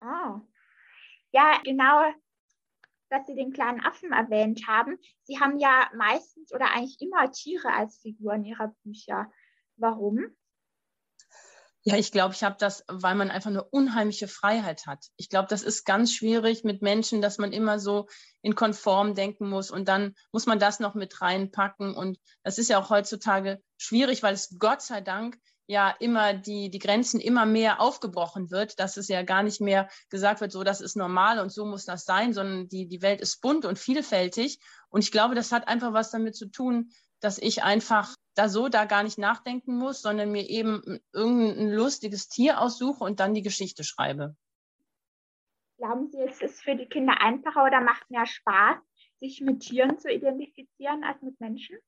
Ah. 0.00 0.40
Ja, 1.32 1.60
genau, 1.64 2.12
dass 3.12 3.26
Sie 3.26 3.34
den 3.34 3.52
kleinen 3.52 3.84
Affen 3.84 4.12
erwähnt 4.12 4.66
haben. 4.66 4.98
Sie 5.24 5.38
haben 5.38 5.58
ja 5.58 5.90
meistens 5.94 6.52
oder 6.52 6.72
eigentlich 6.72 7.00
immer 7.00 7.30
Tiere 7.30 7.72
als 7.72 7.98
Figuren 7.98 8.44
Ihrer 8.44 8.74
Bücher. 8.82 9.30
Warum? 9.76 10.34
Ja, 11.84 11.96
ich 11.96 12.12
glaube, 12.12 12.32
ich 12.32 12.44
habe 12.44 12.56
das, 12.58 12.84
weil 12.86 13.16
man 13.16 13.30
einfach 13.30 13.50
eine 13.50 13.64
unheimliche 13.64 14.28
Freiheit 14.28 14.86
hat. 14.86 15.06
Ich 15.16 15.28
glaube, 15.28 15.48
das 15.48 15.62
ist 15.62 15.84
ganz 15.84 16.14
schwierig 16.14 16.62
mit 16.62 16.80
Menschen, 16.80 17.20
dass 17.20 17.38
man 17.38 17.52
immer 17.52 17.80
so 17.80 18.06
in 18.40 18.54
Konform 18.54 19.14
denken 19.14 19.48
muss 19.48 19.70
und 19.70 19.88
dann 19.88 20.14
muss 20.30 20.46
man 20.46 20.60
das 20.60 20.78
noch 20.78 20.94
mit 20.94 21.20
reinpacken. 21.20 21.94
Und 21.96 22.18
das 22.44 22.58
ist 22.58 22.70
ja 22.70 22.78
auch 22.78 22.88
heutzutage 22.90 23.60
schwierig, 23.78 24.22
weil 24.22 24.34
es 24.34 24.56
Gott 24.60 24.80
sei 24.80 25.00
Dank 25.00 25.38
ja 25.72 25.90
immer 25.98 26.34
die, 26.34 26.70
die 26.70 26.78
Grenzen 26.78 27.20
immer 27.20 27.46
mehr 27.46 27.80
aufgebrochen 27.80 28.52
wird, 28.52 28.78
dass 28.78 28.96
es 28.96 29.08
ja 29.08 29.22
gar 29.22 29.42
nicht 29.42 29.60
mehr 29.60 29.88
gesagt 30.10 30.40
wird, 30.40 30.52
so 30.52 30.62
das 30.62 30.80
ist 30.80 30.96
normal 30.96 31.40
und 31.40 31.50
so 31.50 31.64
muss 31.64 31.84
das 31.84 32.04
sein, 32.04 32.32
sondern 32.32 32.68
die, 32.68 32.86
die 32.86 33.02
Welt 33.02 33.20
ist 33.20 33.40
bunt 33.40 33.64
und 33.64 33.78
vielfältig. 33.78 34.60
Und 34.90 35.02
ich 35.02 35.10
glaube, 35.10 35.34
das 35.34 35.50
hat 35.50 35.66
einfach 35.66 35.92
was 35.92 36.10
damit 36.10 36.36
zu 36.36 36.46
tun, 36.46 36.90
dass 37.20 37.38
ich 37.38 37.64
einfach 37.64 38.14
da 38.34 38.48
so 38.48 38.68
da 38.68 38.84
gar 38.84 39.02
nicht 39.02 39.18
nachdenken 39.18 39.76
muss, 39.76 40.02
sondern 40.02 40.30
mir 40.30 40.48
eben 40.48 41.00
irgendein 41.12 41.70
lustiges 41.70 42.28
Tier 42.28 42.60
aussuche 42.60 43.02
und 43.02 43.20
dann 43.20 43.34
die 43.34 43.42
Geschichte 43.42 43.84
schreibe. 43.84 44.36
Glauben 45.78 46.08
Sie, 46.10 46.20
es 46.20 46.40
ist 46.40 46.62
für 46.62 46.76
die 46.76 46.86
Kinder 46.86 47.20
einfacher 47.20 47.64
oder 47.64 47.80
macht 47.80 48.08
mehr 48.10 48.26
Spaß, 48.26 48.78
sich 49.18 49.40
mit 49.40 49.60
Tieren 49.60 49.98
zu 49.98 50.10
identifizieren 50.10 51.02
als 51.02 51.20
mit 51.22 51.40
Menschen? 51.40 51.78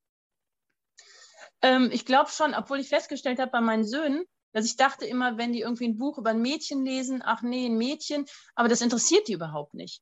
Ähm, 1.65 1.91
ich 1.93 2.05
glaube 2.05 2.31
schon, 2.31 2.55
obwohl 2.55 2.79
ich 2.79 2.89
festgestellt 2.89 3.39
habe 3.39 3.51
bei 3.51 3.61
meinen 3.61 3.85
Söhnen, 3.85 4.25
dass 4.53 4.67
ich 4.67 4.77
dachte 4.77 5.05
immer, 5.05 5.37
wenn 5.37 5.53
die 5.53 5.63
irgendwie 5.63 5.87
ein 5.87 5.99
Buch 5.99 6.19
über 6.19 6.31
ein 6.31 6.43
Mädchen 6.43 6.85
lesen, 6.85 7.23
ach 7.25 7.43
nee, 7.43 7.67
ein 7.67 7.77
Mädchen, 7.77 8.27
aber 8.55 8.69
das 8.69 8.83
interessiert 8.83 9.27
die 9.27 9.33
überhaupt 9.33 9.75
nicht. 9.75 10.01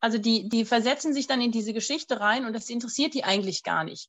Also 0.00 0.18
die, 0.18 0.48
die 0.48 0.64
versetzen 0.64 1.12
sich 1.12 1.26
dann 1.26 1.40
in 1.40 1.50
diese 1.50 1.72
Geschichte 1.72 2.20
rein 2.20 2.44
und 2.44 2.52
das 2.52 2.70
interessiert 2.70 3.14
die 3.14 3.24
eigentlich 3.24 3.64
gar 3.64 3.82
nicht 3.82 4.08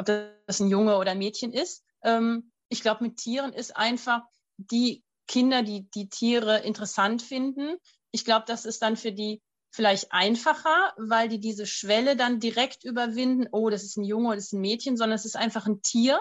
ob 0.00 0.06
das 0.46 0.60
ein 0.60 0.68
Junge 0.68 0.96
oder 0.96 1.12
ein 1.12 1.18
Mädchen 1.18 1.52
ist. 1.52 1.84
Ähm, 2.02 2.50
ich 2.68 2.82
glaube, 2.82 3.04
mit 3.04 3.16
Tieren 3.16 3.52
ist 3.52 3.76
einfach 3.76 4.22
die 4.56 5.04
Kinder, 5.26 5.62
die 5.62 5.88
die 5.90 6.08
Tiere 6.08 6.58
interessant 6.58 7.22
finden. 7.22 7.76
Ich 8.10 8.24
glaube, 8.24 8.44
das 8.46 8.64
ist 8.64 8.82
dann 8.82 8.96
für 8.96 9.12
die 9.12 9.40
vielleicht 9.70 10.12
einfacher, 10.12 10.92
weil 10.96 11.28
die 11.28 11.40
diese 11.40 11.66
Schwelle 11.66 12.16
dann 12.16 12.40
direkt 12.40 12.84
überwinden, 12.84 13.48
oh, 13.52 13.70
das 13.70 13.84
ist 13.84 13.96
ein 13.96 14.04
Junge 14.04 14.28
oder 14.28 14.36
das 14.36 14.46
ist 14.46 14.52
ein 14.52 14.60
Mädchen, 14.60 14.96
sondern 14.96 15.16
es 15.16 15.24
ist 15.24 15.36
einfach 15.36 15.66
ein 15.66 15.82
Tier 15.82 16.20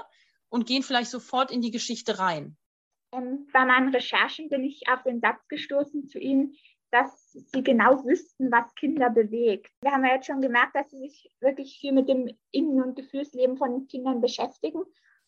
und 0.49 0.65
gehen 0.65 0.83
vielleicht 0.83 1.09
sofort 1.11 1.51
in 1.51 1.61
die 1.61 1.71
Geschichte 1.71 2.19
rein. 2.19 2.57
Ähm, 3.11 3.47
bei 3.51 3.65
meinen 3.65 3.93
Recherchen 3.93 4.49
bin 4.49 4.63
ich 4.63 4.83
auf 4.91 5.03
den 5.03 5.19
Satz 5.19 5.47
gestoßen 5.47 6.07
zu 6.07 6.19
Ihnen, 6.19 6.55
dass 6.91 7.31
sie 7.31 7.63
genau 7.63 8.03
wüssten, 8.03 8.51
was 8.51 8.73
Kinder 8.75 9.09
bewegt. 9.09 9.71
Wir 9.81 9.91
haben 9.91 10.05
ja 10.05 10.15
jetzt 10.15 10.25
schon 10.25 10.41
gemerkt, 10.41 10.75
dass 10.75 10.89
sie 10.89 10.99
sich 10.99 11.29
wirklich 11.39 11.77
viel 11.79 11.91
mit 11.91 12.09
dem 12.09 12.35
Innen- 12.51 12.81
und 12.81 12.95
Gefühlsleben 12.95 13.57
von 13.57 13.87
Kindern 13.87 14.21
beschäftigen 14.21 14.83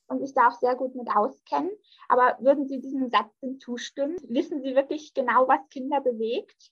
und 0.07 0.19
sich 0.19 0.33
da 0.33 0.47
auch 0.47 0.59
sehr 0.59 0.75
gut 0.75 0.95
mit 0.95 1.09
auskennen. 1.15 1.71
Aber 2.09 2.37
würden 2.39 2.67
Sie 2.67 2.81
diesem 2.81 3.09
Satz 3.09 3.31
denn 3.41 3.59
zustimmen? 3.59 4.17
Wissen 4.27 4.61
Sie 4.61 4.75
wirklich 4.75 5.13
genau, 5.13 5.47
was 5.47 5.67
Kinder 5.69 6.01
bewegt? 6.01 6.71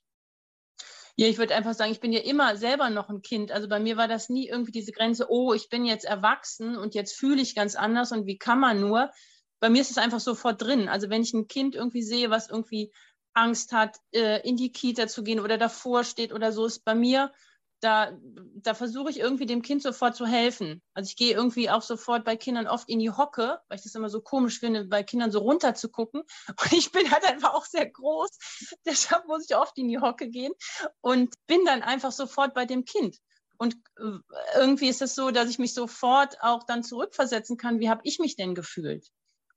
Ja, 1.19 1.27
ich 1.27 1.37
würde 1.37 1.53
einfach 1.53 1.73
sagen, 1.73 1.91
ich 1.91 1.99
bin 1.99 2.13
ja 2.13 2.21
immer 2.21 2.55
selber 2.55 2.89
noch 2.89 3.09
ein 3.09 3.21
Kind. 3.21 3.51
Also 3.51 3.67
bei 3.67 3.77
mir 3.77 3.97
war 3.97 4.07
das 4.07 4.29
nie 4.29 4.47
irgendwie 4.47 4.71
diese 4.71 4.93
Grenze, 4.93 5.25
oh, 5.29 5.53
ich 5.53 5.67
bin 5.67 5.83
jetzt 5.83 6.05
erwachsen 6.05 6.77
und 6.77 6.95
jetzt 6.95 7.11
fühle 7.11 7.41
ich 7.41 7.55
ganz 7.55 7.75
anders 7.75 8.13
und 8.13 8.25
wie 8.25 8.37
kann 8.37 8.57
man 8.57 8.79
nur? 8.79 9.11
Bei 9.59 9.69
mir 9.69 9.81
ist 9.81 9.91
es 9.91 9.97
einfach 9.97 10.21
sofort 10.21 10.61
drin. 10.61 10.87
Also 10.87 11.09
wenn 11.09 11.21
ich 11.21 11.33
ein 11.33 11.49
Kind 11.49 11.75
irgendwie 11.75 12.03
sehe, 12.03 12.29
was 12.29 12.49
irgendwie 12.49 12.93
Angst 13.33 13.73
hat, 13.73 13.97
äh, 14.13 14.47
in 14.47 14.55
die 14.55 14.71
Kita 14.71 15.07
zu 15.09 15.21
gehen 15.21 15.41
oder 15.41 15.57
davor 15.57 16.05
steht 16.05 16.31
oder 16.31 16.53
so, 16.53 16.65
ist 16.65 16.85
bei 16.85 16.95
mir, 16.95 17.33
da, 17.81 18.11
da 18.55 18.73
versuche 18.73 19.09
ich 19.09 19.19
irgendwie 19.19 19.45
dem 19.45 19.61
Kind 19.61 19.81
sofort 19.81 20.15
zu 20.15 20.25
helfen. 20.25 20.81
Also 20.93 21.07
ich 21.07 21.15
gehe 21.15 21.33
irgendwie 21.33 21.69
auch 21.69 21.81
sofort 21.81 22.25
bei 22.25 22.35
Kindern 22.35 22.67
oft 22.67 22.89
in 22.89 22.99
die 22.99 23.11
Hocke, 23.11 23.59
weil 23.67 23.77
ich 23.77 23.83
das 23.83 23.95
immer 23.95 24.09
so 24.09 24.21
komisch 24.21 24.59
finde, 24.59 24.85
bei 24.85 25.03
Kindern 25.03 25.31
so 25.31 25.39
runter 25.39 25.75
zu 25.75 25.89
gucken. 25.89 26.21
Und 26.49 26.73
ich 26.73 26.91
bin 26.91 27.09
halt 27.11 27.25
einfach 27.25 27.53
auch 27.53 27.65
sehr 27.65 27.89
groß, 27.89 28.29
deshalb 28.85 29.27
muss 29.27 29.49
ich 29.49 29.55
oft 29.55 29.77
in 29.77 29.87
die 29.87 29.99
Hocke 29.99 30.29
gehen 30.29 30.53
und 31.01 31.33
bin 31.47 31.63
dann 31.65 31.81
einfach 31.81 32.11
sofort 32.11 32.53
bei 32.53 32.65
dem 32.65 32.85
Kind. 32.85 33.17
Und 33.57 33.75
äh, 33.97 34.19
irgendwie 34.55 34.87
ist 34.87 35.01
es 35.01 35.15
so, 35.15 35.31
dass 35.31 35.49
ich 35.49 35.59
mich 35.59 35.73
sofort 35.73 36.41
auch 36.41 36.63
dann 36.63 36.83
zurückversetzen 36.83 37.57
kann, 37.57 37.79
wie 37.79 37.89
habe 37.89 38.01
ich 38.03 38.19
mich 38.19 38.35
denn 38.35 38.55
gefühlt? 38.55 39.07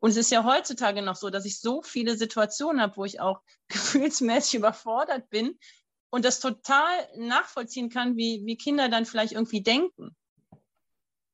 Und 0.01 0.11
es 0.11 0.17
ist 0.17 0.33
ja 0.33 0.43
heutzutage 0.43 1.01
noch 1.01 1.15
so, 1.15 1.31
dass 1.31 1.45
ich 1.45 1.61
so 1.61 1.81
viele 1.81 2.17
Situationen 2.17 2.83
habe, 2.83 2.97
wo 2.97 3.05
ich 3.05 3.21
auch 3.21 3.41
gefühlsmäßig 3.69 4.57
überfordert 4.57 5.31
bin 5.31 5.59
und 6.13 6.27
das 6.27 6.41
total 6.41 6.93
nachvollziehen 7.17 7.89
kann, 7.89 8.17
wie, 8.17 8.43
wie 8.45 8.57
Kinder 8.57 8.91
dann 8.91 9.07
vielleicht 9.07 9.33
irgendwie 9.33 9.63
denken. 9.63 10.15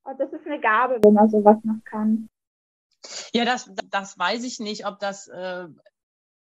Oh, 0.05 0.13
das 0.17 0.31
ist 0.31 0.45
eine 0.45 0.59
Gabe, 0.59 0.99
wenn 1.03 1.13
man 1.13 1.29
sowas 1.29 1.57
noch 1.63 1.83
kann. 1.83 2.29
Ja, 3.33 3.43
das, 3.43 3.69
das 3.89 4.17
weiß 4.17 4.43
ich 4.45 4.59
nicht, 4.59 4.87
ob 4.87 4.99
das, 4.99 5.27
äh, 5.27 5.67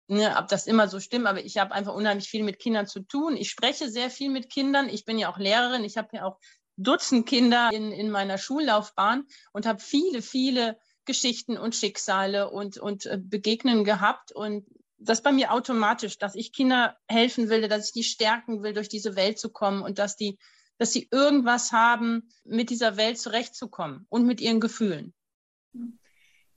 ne, 0.08 0.36
ob 0.38 0.48
das 0.48 0.68
immer 0.68 0.88
so 0.88 1.00
stimmt, 1.00 1.26
aber 1.26 1.44
ich 1.44 1.58
habe 1.58 1.74
einfach 1.74 1.96
unheimlich 1.96 2.30
viel 2.30 2.44
mit 2.44 2.60
Kindern 2.60 2.86
zu 2.86 3.00
tun. 3.02 3.36
Ich 3.36 3.50
spreche 3.50 3.90
sehr 3.90 4.12
viel 4.12 4.30
mit 4.30 4.50
Kindern. 4.52 4.90
Ich 4.90 5.06
bin 5.06 5.18
ja 5.18 5.32
auch 5.32 5.40
Lehrerin. 5.40 5.84
Ich 5.84 5.98
habe 5.98 6.10
ja 6.14 6.26
auch 6.26 6.40
Dutzend 6.78 7.28
Kinder 7.28 7.72
in, 7.74 7.92
in 7.92 8.12
meiner 8.12 8.38
Schullaufbahn 8.38 9.26
und 9.54 9.66
habe 9.66 9.80
viele, 9.80 10.22
viele 10.22 10.80
Geschichten 11.04 11.58
und 11.58 11.76
Schicksale 11.76 12.52
und, 12.52 12.78
und 12.78 13.08
äh, 13.08 13.18
Begegnungen 13.20 13.84
gehabt. 13.84 14.32
Und 14.32 14.66
das 15.00 15.22
bei 15.22 15.32
mir 15.32 15.52
automatisch, 15.52 16.18
dass 16.18 16.36
ich 16.36 16.54
Kinder 16.54 16.98
helfen 17.08 17.50
will, 17.50 17.68
dass 17.68 17.88
ich 17.88 17.94
die 17.94 18.04
stärken 18.04 18.64
will, 18.64 18.74
durch 18.74 18.90
diese 18.90 19.16
Welt 19.16 19.40
zu 19.40 19.52
kommen 19.52 19.82
und 19.82 20.00
dass 20.00 20.16
die, 20.16 20.38
dass 20.78 20.94
sie 20.94 21.08
irgendwas 21.12 21.72
haben, 21.72 22.30
mit 22.44 22.70
dieser 22.70 22.98
Welt 22.98 23.18
zurechtzukommen 23.18 24.06
und 24.10 24.26
mit 24.26 24.42
ihren 24.42 24.60
Gefühlen. 24.60 25.14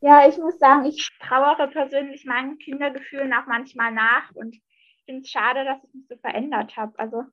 Ja, 0.00 0.28
ich 0.28 0.36
muss 0.36 0.58
sagen, 0.58 0.84
ich 0.84 1.08
trauere 1.20 1.68
persönlich 1.68 2.24
meinen 2.24 2.58
Kindergefühlen 2.58 3.32
auch 3.32 3.46
manchmal 3.46 3.92
nach 3.92 4.32
und 4.34 4.56
finde 5.04 5.22
es 5.22 5.30
schade, 5.30 5.64
dass 5.64 5.78
ich 5.84 5.94
mich 5.94 6.06
so 6.08 6.16
verändert 6.16 6.76
habe. 6.76 6.98
Also 6.98 7.24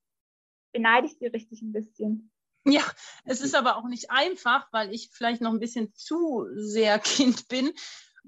beneide 0.72 1.08
ich 1.08 1.18
sie 1.18 1.28
richtig 1.28 1.62
ein 1.62 1.72
bisschen. 1.72 2.32
Ja, 2.66 2.84
es 3.25 3.42
ist 3.42 3.56
aber 3.56 3.78
auch 3.78 3.88
nicht 3.88 4.12
einfach, 4.12 4.68
weil 4.72 4.94
ich 4.94 5.10
vielleicht 5.12 5.42
noch 5.42 5.51
ein 5.51 5.60
bisschen 5.60 5.94
zu 5.94 6.46
sehr 6.54 7.00
Kind 7.00 7.48
bin 7.48 7.72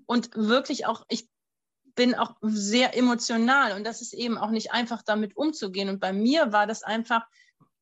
und 0.08 0.36
wirklich 0.36 0.88
auch, 0.88 1.06
ich 1.10 1.30
bin 1.96 2.16
auch 2.16 2.36
sehr 2.42 2.98
emotional 2.98 3.74
und 3.74 3.84
das 3.84 4.02
ist 4.02 4.14
eben 4.14 4.38
auch 4.38 4.50
nicht 4.50 4.72
einfach 4.72 5.02
damit 5.02 5.36
umzugehen. 5.38 5.90
Und 5.90 6.00
bei 6.00 6.14
mir 6.14 6.52
war 6.52 6.68
das 6.68 6.84
einfach, 6.84 7.28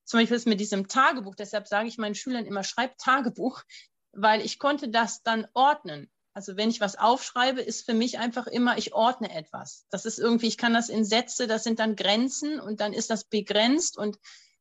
zum 0.03 0.19
Beispiel 0.19 0.41
mit 0.45 0.59
diesem 0.59 0.87
Tagebuch, 0.87 1.35
deshalb 1.35 1.67
sage 1.67 1.87
ich 1.87 1.97
meinen 1.97 2.15
Schülern 2.15 2.45
immer, 2.45 2.63
schreibt 2.63 3.01
Tagebuch, 3.01 3.63
weil 4.11 4.41
ich 4.41 4.59
konnte 4.59 4.89
das 4.89 5.23
dann 5.23 5.47
ordnen. 5.53 6.09
Also 6.33 6.55
wenn 6.55 6.69
ich 6.69 6.79
was 6.79 6.95
aufschreibe, 6.95 7.61
ist 7.61 7.85
für 7.85 7.93
mich 7.93 8.19
einfach 8.19 8.47
immer, 8.47 8.77
ich 8.77 8.93
ordne 8.93 9.33
etwas. 9.35 9.85
Das 9.89 10.05
ist 10.05 10.19
irgendwie, 10.19 10.47
ich 10.47 10.57
kann 10.57 10.73
das 10.73 10.89
in 10.89 11.03
Sätze, 11.03 11.47
das 11.47 11.63
sind 11.63 11.79
dann 11.79 11.95
Grenzen 11.95 12.59
und 12.59 12.79
dann 12.79 12.93
ist 12.93 13.09
das 13.09 13.23
begrenzt 13.25 13.97
und 13.97 14.17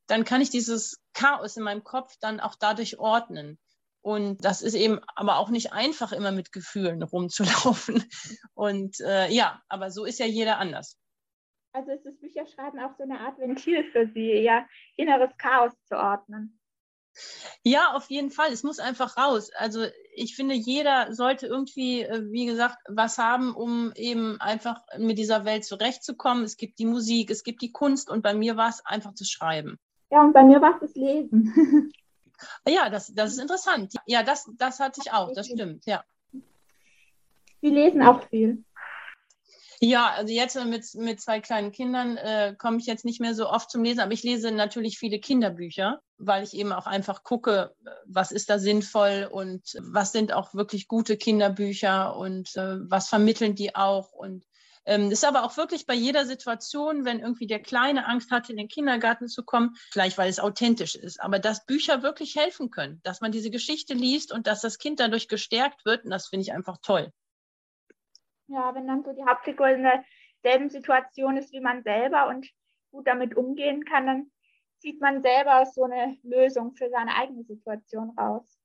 dann 0.07 0.25
kann 0.25 0.41
ich 0.41 0.51
dieses 0.51 0.99
Chaos 1.13 1.57
in 1.57 1.63
meinem 1.63 1.85
Kopf 1.85 2.17
dann 2.21 2.41
auch 2.41 2.57
dadurch 2.57 2.99
ordnen. 2.99 3.59
Und 4.01 4.45
das 4.45 4.63
ist 4.63 4.75
eben 4.75 5.01
aber 5.17 5.39
auch 5.39 5.51
nicht 5.51 5.73
einfach, 5.73 6.13
immer 6.13 6.33
mit 6.33 6.53
Gefühlen 6.53 7.03
rumzulaufen. 7.03 8.05
Und 8.55 9.01
äh, 9.01 9.29
ja, 9.31 9.61
aber 9.69 9.91
so 9.91 10.05
ist 10.05 10.19
ja 10.19 10.27
jeder 10.27 10.59
anders. 10.59 10.99
Also 11.73 11.93
ist 11.93 12.05
das 12.05 12.17
Bücherschreiben 12.19 12.81
auch 12.81 12.97
so 12.97 13.03
eine 13.03 13.21
Art 13.21 13.39
Ventil 13.39 13.85
für 13.93 14.09
Sie, 14.15 14.33
ja, 14.41 14.67
inneres 14.97 15.31
Chaos 15.37 15.73
zu 15.85 15.97
ordnen. 15.97 16.59
Ja, 17.63 17.93
auf 17.95 18.09
jeden 18.11 18.31
Fall. 18.31 18.53
Es 18.53 18.63
muss 18.63 18.79
einfach 18.79 19.17
raus. 19.17 19.51
Also 19.57 19.87
ich 20.15 20.37
finde, 20.37 20.55
jeder 20.55 21.13
sollte 21.15 21.47
irgendwie, 21.47 22.03
äh, 22.03 22.31
wie 22.31 22.47
gesagt, 22.47 22.79
was 22.89 23.19
haben, 23.19 23.55
um 23.55 23.93
eben 23.97 24.41
einfach 24.41 24.81
mit 24.97 25.19
dieser 25.19 25.45
Welt 25.45 25.65
zurechtzukommen. 25.65 26.45
Es 26.45 26.57
gibt 26.57 26.79
die 26.79 26.87
Musik, 26.87 27.31
es 27.31 27.43
gibt 27.43 27.63
die 27.63 27.73
Kunst 27.73 28.11
und 28.11 28.23
bei 28.23 28.35
mir 28.35 28.57
war 28.57 28.69
es 28.69 28.85
einfach 28.85 29.13
das 29.19 29.29
Schreiben. 29.29 29.79
Ja, 30.11 30.23
und 30.23 30.33
bei 30.33 30.45
mir 30.45 30.61
war 30.61 30.75
es 30.75 30.81
das 30.81 30.95
Lesen. 30.95 31.93
ja, 32.67 32.91
das, 32.91 33.13
das 33.15 33.33
ist 33.33 33.39
interessant. 33.39 33.95
Ja, 34.07 34.23
das, 34.23 34.51
das 34.57 34.81
hatte 34.81 35.01
ich 35.05 35.13
auch, 35.13 35.33
das 35.33 35.47
stimmt, 35.47 35.87
ja. 35.87 36.05
Sie 37.61 37.71
lesen 37.71 38.03
auch 38.03 38.23
viel. 38.29 38.65
Ja, 39.81 40.11
also 40.17 40.33
jetzt 40.33 40.57
mit, 40.65 40.85
mit 40.95 41.21
zwei 41.21 41.41
kleinen 41.41 41.71
Kindern 41.71 42.17
äh, 42.17 42.55
komme 42.59 42.79
ich 42.79 42.87
jetzt 42.87 43.05
nicht 43.05 43.21
mehr 43.21 43.35
so 43.35 43.49
oft 43.49 43.71
zum 43.71 43.85
Lesen, 43.85 44.01
aber 44.01 44.13
ich 44.13 44.25
lese 44.25 44.51
natürlich 44.51 44.99
viele 44.99 45.21
Kinderbücher, 45.21 46.01
weil 46.17 46.43
ich 46.43 46.55
eben 46.55 46.73
auch 46.73 46.87
einfach 46.87 47.23
gucke, 47.23 47.77
was 48.05 48.33
ist 48.33 48.51
da 48.51 48.59
sinnvoll 48.59 49.29
und 49.31 49.79
was 49.81 50.11
sind 50.11 50.33
auch 50.33 50.53
wirklich 50.53 50.89
gute 50.89 51.17
Kinderbücher 51.17 52.17
und 52.17 52.57
äh, 52.57 52.91
was 52.91 53.09
vermitteln 53.09 53.55
die 53.55 53.77
auch 53.77 54.11
und 54.13 54.45
ähm, 54.89 55.11
ist 55.11 55.25
aber 55.25 55.45
auch 55.45 55.57
wirklich 55.59 55.87
bei 55.87 55.95
jeder 55.95 56.25
Situation, 56.25 57.05
wenn 57.05 57.21
irgendwie 57.21 57.47
der 57.47 57.61
Kleine 57.61 58.07
Angst 58.07 58.31
hat, 58.31 58.49
in 58.49 58.57
den 58.57 58.69
Kindergarten 58.69 59.29
zu 59.29 59.45
kommen, 59.45 59.77
vielleicht 59.93 60.17
weil 60.17 60.31
es 60.31 60.41
authentisch 60.41 60.97
ist, 60.97 61.21
aber 61.21 61.39
dass 61.39 61.67
Bücher 61.67 62.03
wirklich 62.03 62.37
helfen 62.37 62.71
können, 62.71 63.01
dass 63.05 63.21
man 63.21 63.31
diese 63.31 63.51
Geschichte 63.51 63.93
liest 63.93 64.33
und 64.33 64.47
dass 64.47 64.63
das 64.63 64.79
Kind 64.79 64.99
dadurch 64.99 65.29
gestärkt 65.29 65.85
wird, 65.85 66.05
und 66.05 66.11
das 66.11 66.29
finde 66.29 66.43
ich 66.43 66.53
einfach 66.53 66.79
toll. 66.83 67.13
Ja, 68.47 68.75
wenn 68.75 68.87
dann 68.87 69.05
so 69.05 69.13
die 69.13 69.25
Hauptfigur 69.25 69.67
eine 69.67 70.05
selben 70.43 70.71
Situation 70.71 71.37
ist 71.37 71.53
wie 71.53 71.61
man 71.61 71.83
selber 71.83 72.29
und 72.29 72.49
gut 72.91 73.07
damit 73.07 73.37
umgehen 73.37 73.85
kann, 73.85 74.07
dann 74.07 74.31
zieht 74.79 75.01
man 75.03 75.21
selber 75.23 75.67
so 75.67 75.85
eine 75.85 76.17
Lösung 76.23 76.75
für 76.75 76.89
seine 76.89 77.15
eigene 77.15 77.45
Situation 77.45 78.17
raus. 78.19 78.58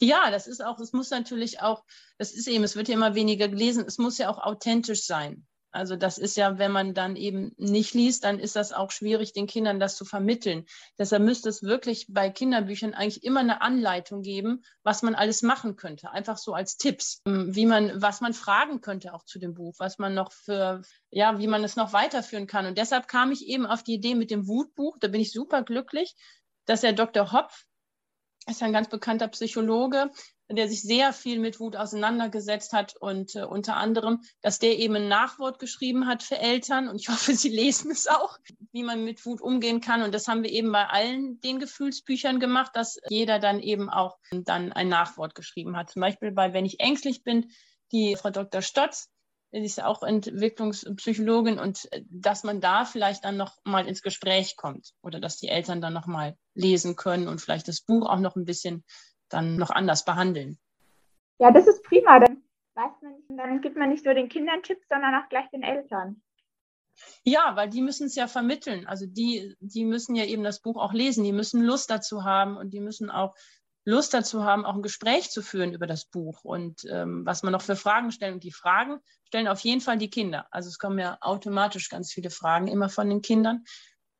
Ja, 0.00 0.30
das 0.30 0.46
ist 0.46 0.64
auch, 0.64 0.78
es 0.80 0.92
muss 0.92 1.10
natürlich 1.10 1.60
auch, 1.60 1.84
das 2.18 2.32
ist 2.32 2.48
eben, 2.48 2.64
es 2.64 2.76
wird 2.76 2.88
ja 2.88 2.94
immer 2.94 3.14
weniger 3.14 3.48
gelesen, 3.48 3.84
es 3.86 3.98
muss 3.98 4.18
ja 4.18 4.28
auch 4.28 4.38
authentisch 4.38 5.04
sein. 5.04 5.46
Also 5.76 5.94
das 5.94 6.16
ist 6.16 6.38
ja, 6.38 6.58
wenn 6.58 6.72
man 6.72 6.94
dann 6.94 7.16
eben 7.16 7.52
nicht 7.58 7.92
liest, 7.92 8.24
dann 8.24 8.38
ist 8.38 8.56
das 8.56 8.72
auch 8.72 8.90
schwierig, 8.90 9.34
den 9.34 9.46
Kindern 9.46 9.78
das 9.78 9.94
zu 9.94 10.06
vermitteln. 10.06 10.64
Deshalb 10.98 11.22
müsste 11.22 11.50
es 11.50 11.62
wirklich 11.62 12.06
bei 12.08 12.30
Kinderbüchern 12.30 12.94
eigentlich 12.94 13.22
immer 13.24 13.40
eine 13.40 13.60
Anleitung 13.60 14.22
geben, 14.22 14.64
was 14.82 15.02
man 15.02 15.14
alles 15.14 15.42
machen 15.42 15.76
könnte. 15.76 16.10
Einfach 16.10 16.38
so 16.38 16.54
als 16.54 16.78
Tipps, 16.78 17.20
ähm, 17.26 17.54
wie 17.54 17.66
man, 17.66 18.00
was 18.00 18.22
man 18.22 18.32
fragen 18.32 18.80
könnte 18.80 19.12
auch 19.12 19.24
zu 19.24 19.38
dem 19.38 19.52
Buch, 19.52 19.74
was 19.78 19.98
man 19.98 20.14
noch 20.14 20.32
für, 20.32 20.80
ja, 21.10 21.38
wie 21.38 21.46
man 21.46 21.62
es 21.62 21.76
noch 21.76 21.92
weiterführen 21.92 22.46
kann. 22.46 22.64
Und 22.64 22.78
deshalb 22.78 23.06
kam 23.06 23.30
ich 23.30 23.46
eben 23.46 23.66
auf 23.66 23.82
die 23.82 23.94
Idee 23.94 24.14
mit 24.14 24.30
dem 24.30 24.48
Wutbuch. 24.48 24.96
Da 24.98 25.08
bin 25.08 25.20
ich 25.20 25.30
super 25.30 25.62
glücklich, 25.62 26.16
dass 26.64 26.80
der 26.80 26.94
Dr. 26.94 27.32
Hopf 27.32 27.65
ist 28.46 28.62
ein 28.62 28.72
ganz 28.72 28.88
bekannter 28.88 29.28
Psychologe, 29.28 30.10
der 30.48 30.68
sich 30.68 30.82
sehr 30.82 31.12
viel 31.12 31.40
mit 31.40 31.58
Wut 31.58 31.76
auseinandergesetzt 31.76 32.72
hat 32.72 32.96
und 32.96 33.34
äh, 33.34 33.44
unter 33.44 33.76
anderem, 33.76 34.22
dass 34.42 34.60
der 34.60 34.78
eben 34.78 34.94
ein 34.94 35.08
Nachwort 35.08 35.58
geschrieben 35.58 36.06
hat 36.06 36.22
für 36.22 36.38
Eltern 36.38 36.88
und 36.88 37.00
ich 37.00 37.08
hoffe, 37.10 37.34
Sie 37.34 37.48
lesen 37.48 37.90
es 37.90 38.06
auch, 38.06 38.38
wie 38.72 38.84
man 38.84 39.04
mit 39.04 39.24
Wut 39.26 39.40
umgehen 39.40 39.80
kann 39.80 40.02
und 40.02 40.14
das 40.14 40.28
haben 40.28 40.44
wir 40.44 40.50
eben 40.50 40.70
bei 40.70 40.86
allen 40.86 41.40
den 41.40 41.58
Gefühlsbüchern 41.58 42.38
gemacht, 42.38 42.70
dass 42.74 42.98
jeder 43.08 43.38
dann 43.38 43.60
eben 43.60 43.90
auch 43.90 44.16
dann 44.30 44.72
ein 44.72 44.88
Nachwort 44.88 45.34
geschrieben 45.34 45.76
hat. 45.76 45.90
Zum 45.90 46.00
Beispiel 46.00 46.30
bei 46.30 46.52
Wenn 46.52 46.64
ich 46.64 46.80
ängstlich 46.80 47.24
bin, 47.24 47.50
die 47.92 48.16
Frau 48.16 48.30
Dr. 48.30 48.62
Stotz, 48.62 49.10
die 49.52 49.64
ist 49.64 49.82
auch 49.82 50.02
Entwicklungspsychologin 50.02 51.58
und 51.58 51.90
äh, 51.92 52.02
dass 52.10 52.44
man 52.44 52.60
da 52.60 52.84
vielleicht 52.84 53.24
dann 53.24 53.36
noch 53.36 53.56
mal 53.64 53.86
ins 53.86 54.02
Gespräch 54.02 54.56
kommt 54.56 54.92
oder 55.02 55.20
dass 55.20 55.38
die 55.38 55.48
Eltern 55.48 55.80
dann 55.80 55.92
noch 55.92 56.06
mal 56.06 56.36
lesen 56.54 56.96
können 56.96 57.28
und 57.28 57.40
vielleicht 57.40 57.68
das 57.68 57.80
Buch 57.80 58.08
auch 58.08 58.20
noch 58.20 58.36
ein 58.36 58.44
bisschen 58.44 58.84
dann 59.28 59.56
noch 59.56 59.70
anders 59.70 60.04
behandeln. 60.04 60.58
Ja, 61.38 61.50
das 61.50 61.66
ist 61.66 61.82
prima. 61.82 62.20
Dann, 62.20 62.42
weiß 62.74 62.92
man, 63.02 63.36
dann 63.36 63.60
gibt 63.60 63.76
man 63.76 63.90
nicht 63.90 64.04
nur 64.04 64.14
den 64.14 64.28
Kindern 64.28 64.62
Tipps, 64.62 64.86
sondern 64.88 65.14
auch 65.14 65.28
gleich 65.28 65.48
den 65.50 65.62
Eltern. 65.62 66.22
Ja, 67.24 67.56
weil 67.56 67.68
die 67.68 67.82
müssen 67.82 68.06
es 68.06 68.14
ja 68.14 68.26
vermitteln. 68.26 68.86
Also 68.86 69.06
die, 69.06 69.54
die 69.60 69.84
müssen 69.84 70.14
ja 70.14 70.24
eben 70.24 70.42
das 70.42 70.62
Buch 70.62 70.76
auch 70.76 70.92
lesen, 70.92 71.24
die 71.24 71.32
müssen 71.32 71.62
Lust 71.62 71.90
dazu 71.90 72.24
haben 72.24 72.56
und 72.56 72.70
die 72.70 72.80
müssen 72.80 73.10
auch 73.10 73.34
Lust 73.88 74.12
dazu 74.14 74.44
haben, 74.44 74.66
auch 74.66 74.74
ein 74.74 74.82
Gespräch 74.82 75.30
zu 75.30 75.42
führen 75.42 75.72
über 75.72 75.86
das 75.86 76.06
Buch 76.06 76.42
und 76.42 76.84
ähm, 76.90 77.24
was 77.24 77.44
man 77.44 77.52
noch 77.52 77.62
für 77.62 77.76
Fragen 77.76 78.10
stellen. 78.10 78.34
Und 78.34 78.42
die 78.42 78.52
Fragen 78.52 78.98
stellen 79.24 79.46
auf 79.46 79.60
jeden 79.60 79.80
Fall 79.80 79.96
die 79.96 80.10
Kinder. 80.10 80.48
Also 80.50 80.68
es 80.68 80.78
kommen 80.78 80.98
ja 80.98 81.18
automatisch 81.20 81.88
ganz 81.88 82.12
viele 82.12 82.30
Fragen 82.30 82.66
immer 82.66 82.88
von 82.88 83.08
den 83.08 83.22
Kindern. 83.22 83.62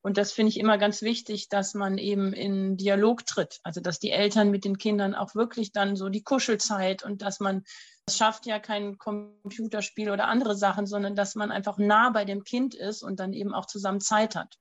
Und 0.02 0.18
das 0.18 0.30
finde 0.30 0.50
ich 0.50 0.61
immer 0.61 0.78
ganz 0.78 1.02
wichtig, 1.02 1.49
dass 1.49 1.75
man 1.75 1.99
eben 1.99 2.32
in 2.32 2.76
Dialog 2.76 3.26
tritt. 3.26 3.58
Also 3.64 3.80
dass 3.80 3.99
die 3.99 4.12
Eltern 4.12 4.52
mit 4.52 4.64
den 4.64 4.78
Kindern 4.78 5.16
auch 5.16 5.35
wirklich 5.35 5.73
dann 5.73 5.96
so 5.96 6.11
die 6.11 6.23
Kuschelzeit 6.23 7.02
und 7.02 7.23
dass 7.23 7.40
man, 7.40 7.64
das 8.06 8.16
schafft 8.16 8.46
ja 8.46 8.61
kein 8.61 8.99
Computerspiel 8.99 10.11
oder 10.11 10.28
andere 10.28 10.54
Sachen, 10.54 10.87
sondern 10.87 11.16
dass 11.16 11.35
man 11.35 11.50
einfach 11.50 11.76
nah 11.76 12.11
bei 12.11 12.25
dem 12.25 12.44
Kind 12.44 12.76
ist 12.76 13.02
und 13.02 13.18
dann 13.18 13.32
eben 13.32 13.52
auch 13.52 13.66
zusammen 13.66 14.00
Zeit 14.00 14.37
hat. 14.37 14.58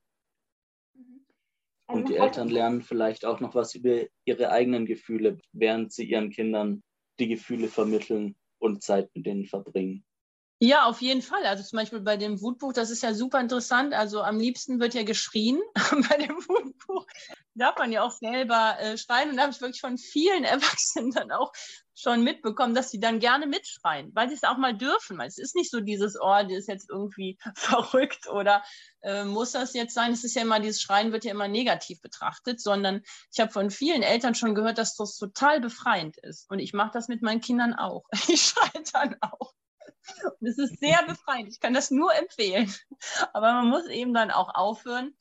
Und 1.87 2.09
die 2.09 2.15
Eltern 2.15 2.49
lernen 2.49 2.81
vielleicht 2.81 3.25
auch 3.25 3.39
noch 3.39 3.53
was 3.53 3.75
über 3.75 4.05
ihre 4.25 4.49
eigenen 4.49 4.85
Gefühle, 4.85 5.37
während 5.53 5.93
sie 5.93 6.05
ihren 6.05 6.31
Kindern 6.31 6.83
die 7.19 7.27
Gefühle 7.27 7.67
vermitteln 7.67 8.35
und 8.59 8.83
Zeit 8.83 9.09
mit 9.15 9.25
denen 9.25 9.45
verbringen. 9.45 10.03
Ja, 10.61 10.85
auf 10.85 11.01
jeden 11.01 11.21
Fall. 11.21 11.43
Also 11.45 11.63
zum 11.63 11.77
Beispiel 11.77 11.99
bei 11.99 12.17
dem 12.17 12.41
Wutbuch, 12.41 12.73
das 12.73 12.89
ist 12.89 13.03
ja 13.03 13.13
super 13.13 13.39
interessant. 13.39 13.93
Also 13.93 14.21
am 14.21 14.39
liebsten 14.39 14.79
wird 14.79 14.93
ja 14.93 15.03
geschrien 15.03 15.59
bei 16.09 16.17
dem 16.17 16.35
Wutbuch. 16.37 17.05
Darf 17.57 17.77
man 17.77 17.91
ja 17.91 18.03
auch 18.03 18.11
selber 18.11 18.77
äh, 18.79 18.98
schreien. 18.98 19.29
Und 19.29 19.37
da 19.37 19.44
habe 19.44 19.51
ich 19.51 19.61
wirklich 19.61 19.81
von 19.81 19.98
vielen 19.98 20.44
Erwachsenen 20.44 21.11
dann 21.11 21.31
auch 21.31 21.51
schon 21.98 22.24
mitbekommen, 22.24 22.75
dass 22.75 22.91
sie 22.91 23.00
dann 23.00 23.20
gerne 23.20 23.48
mitschreien, 23.48 24.11
weil 24.13 24.27
sie 24.27 24.35
es 24.35 24.44
auch 24.44 24.57
mal 24.57 24.75
dürfen. 24.75 25.18
Weil 25.18 25.29
es 25.29 25.37
ist 25.37 25.55
nicht 25.55 25.72
so 25.72 25.79
dieses, 25.79 26.18
oh, 26.20 26.44
die 26.44 26.55
ist 26.55 26.68
jetzt 26.68 26.89
irgendwie 26.89 27.37
verrückt 27.55 28.27
oder 28.27 28.63
äh, 29.01 29.24
muss 29.24 29.53
das 29.53 29.74
jetzt 29.74 29.94
sein? 29.94 30.11
Es 30.11 30.24
ist 30.24 30.35
ja 30.35 30.41
immer, 30.41 30.59
dieses 30.59 30.81
Schreien 30.81 31.11
wird 31.11 31.24
ja 31.24 31.31
immer 31.31 31.48
negativ 31.48 32.01
betrachtet, 32.01 32.59
sondern 32.59 33.01
ich 33.31 33.39
habe 33.39 33.51
von 33.51 33.72
vielen 33.72 34.03
Eltern 34.03 34.35
schon 34.35 34.55
gehört, 34.55 34.77
dass 34.77 34.96
das 34.96 35.15
total 35.15 35.61
befreiend 35.61 36.18
ist. 36.18 36.50
Und 36.50 36.59
ich 36.59 36.74
mache 36.74 36.91
das 36.94 37.07
mit 37.07 37.22
meinen 37.22 37.41
Kindern 37.41 37.74
auch. 37.74 38.03
Ich 38.27 38.41
schreie 38.41 38.83
dann 38.91 39.15
auch. 39.22 39.53
Und 40.39 40.48
es 40.48 40.57
ist 40.57 40.79
sehr 40.79 41.01
befreiend. 41.07 41.50
Ich 41.50 41.59
kann 41.59 41.74
das 41.74 41.89
nur 41.89 42.13
empfehlen. 42.13 42.74
Aber 43.33 43.53
man 43.53 43.70
muss 43.70 43.87
eben 43.87 44.13
dann 44.13 44.29
auch 44.29 44.53
aufhören 44.53 45.15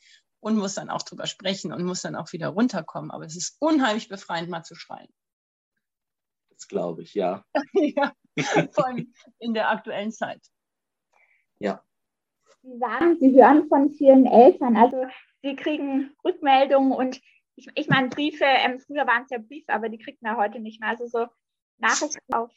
und 0.45 0.59
muss 0.59 0.75
dann 0.75 0.91
auch 0.91 1.03
drüber 1.03 1.27
sprechen 1.27 1.73
und 1.73 1.85
muss 1.85 2.03
dann 2.03 2.15
auch 2.15 2.33
wieder 2.35 2.49
runterkommen. 2.49 3.11
Aber 3.11 3.25
es 3.25 3.35
ist 3.35 3.57
unheimlich 3.61 4.11
befreiend, 4.11 4.51
mal 4.51 4.63
zu 4.63 4.75
schreien. 4.75 5.09
Das 6.51 6.69
glaube 6.69 7.03
ich, 7.03 7.15
ja. 7.15 7.45
ja. 7.73 8.13
Vor 8.73 8.87
allem 8.87 9.15
in 9.39 9.55
der 9.55 9.71
aktuellen 9.71 10.13
Zeit. 10.13 10.43
Ja. 11.59 11.83
Sie 12.63 12.79
sagen, 12.79 13.17
Sie 13.19 13.33
hören 13.35 13.69
von 13.69 13.91
vielen 13.91 14.27
Eltern. 14.27 14.77
Also 14.77 15.07
Sie 15.41 15.57
kriegen 15.57 16.15
Rückmeldungen 16.23 16.93
und 16.93 17.23
ich, 17.57 17.69
ich 17.75 17.89
meine 17.89 18.09
Briefe, 18.09 18.45
ähm, 18.45 18.81
früher 18.81 19.07
waren 19.07 19.23
es 19.23 19.31
ja 19.31 19.39
Briefe, 19.39 19.73
aber 19.73 19.89
die 19.89 19.99
kriegt 19.99 20.21
man 20.23 20.37
heute 20.37 20.61
nicht 20.61 20.79
mehr. 20.81 20.91
Also 20.91 21.07
so 21.07 21.27
Nachrichten 21.79 22.35
auf, 22.35 22.53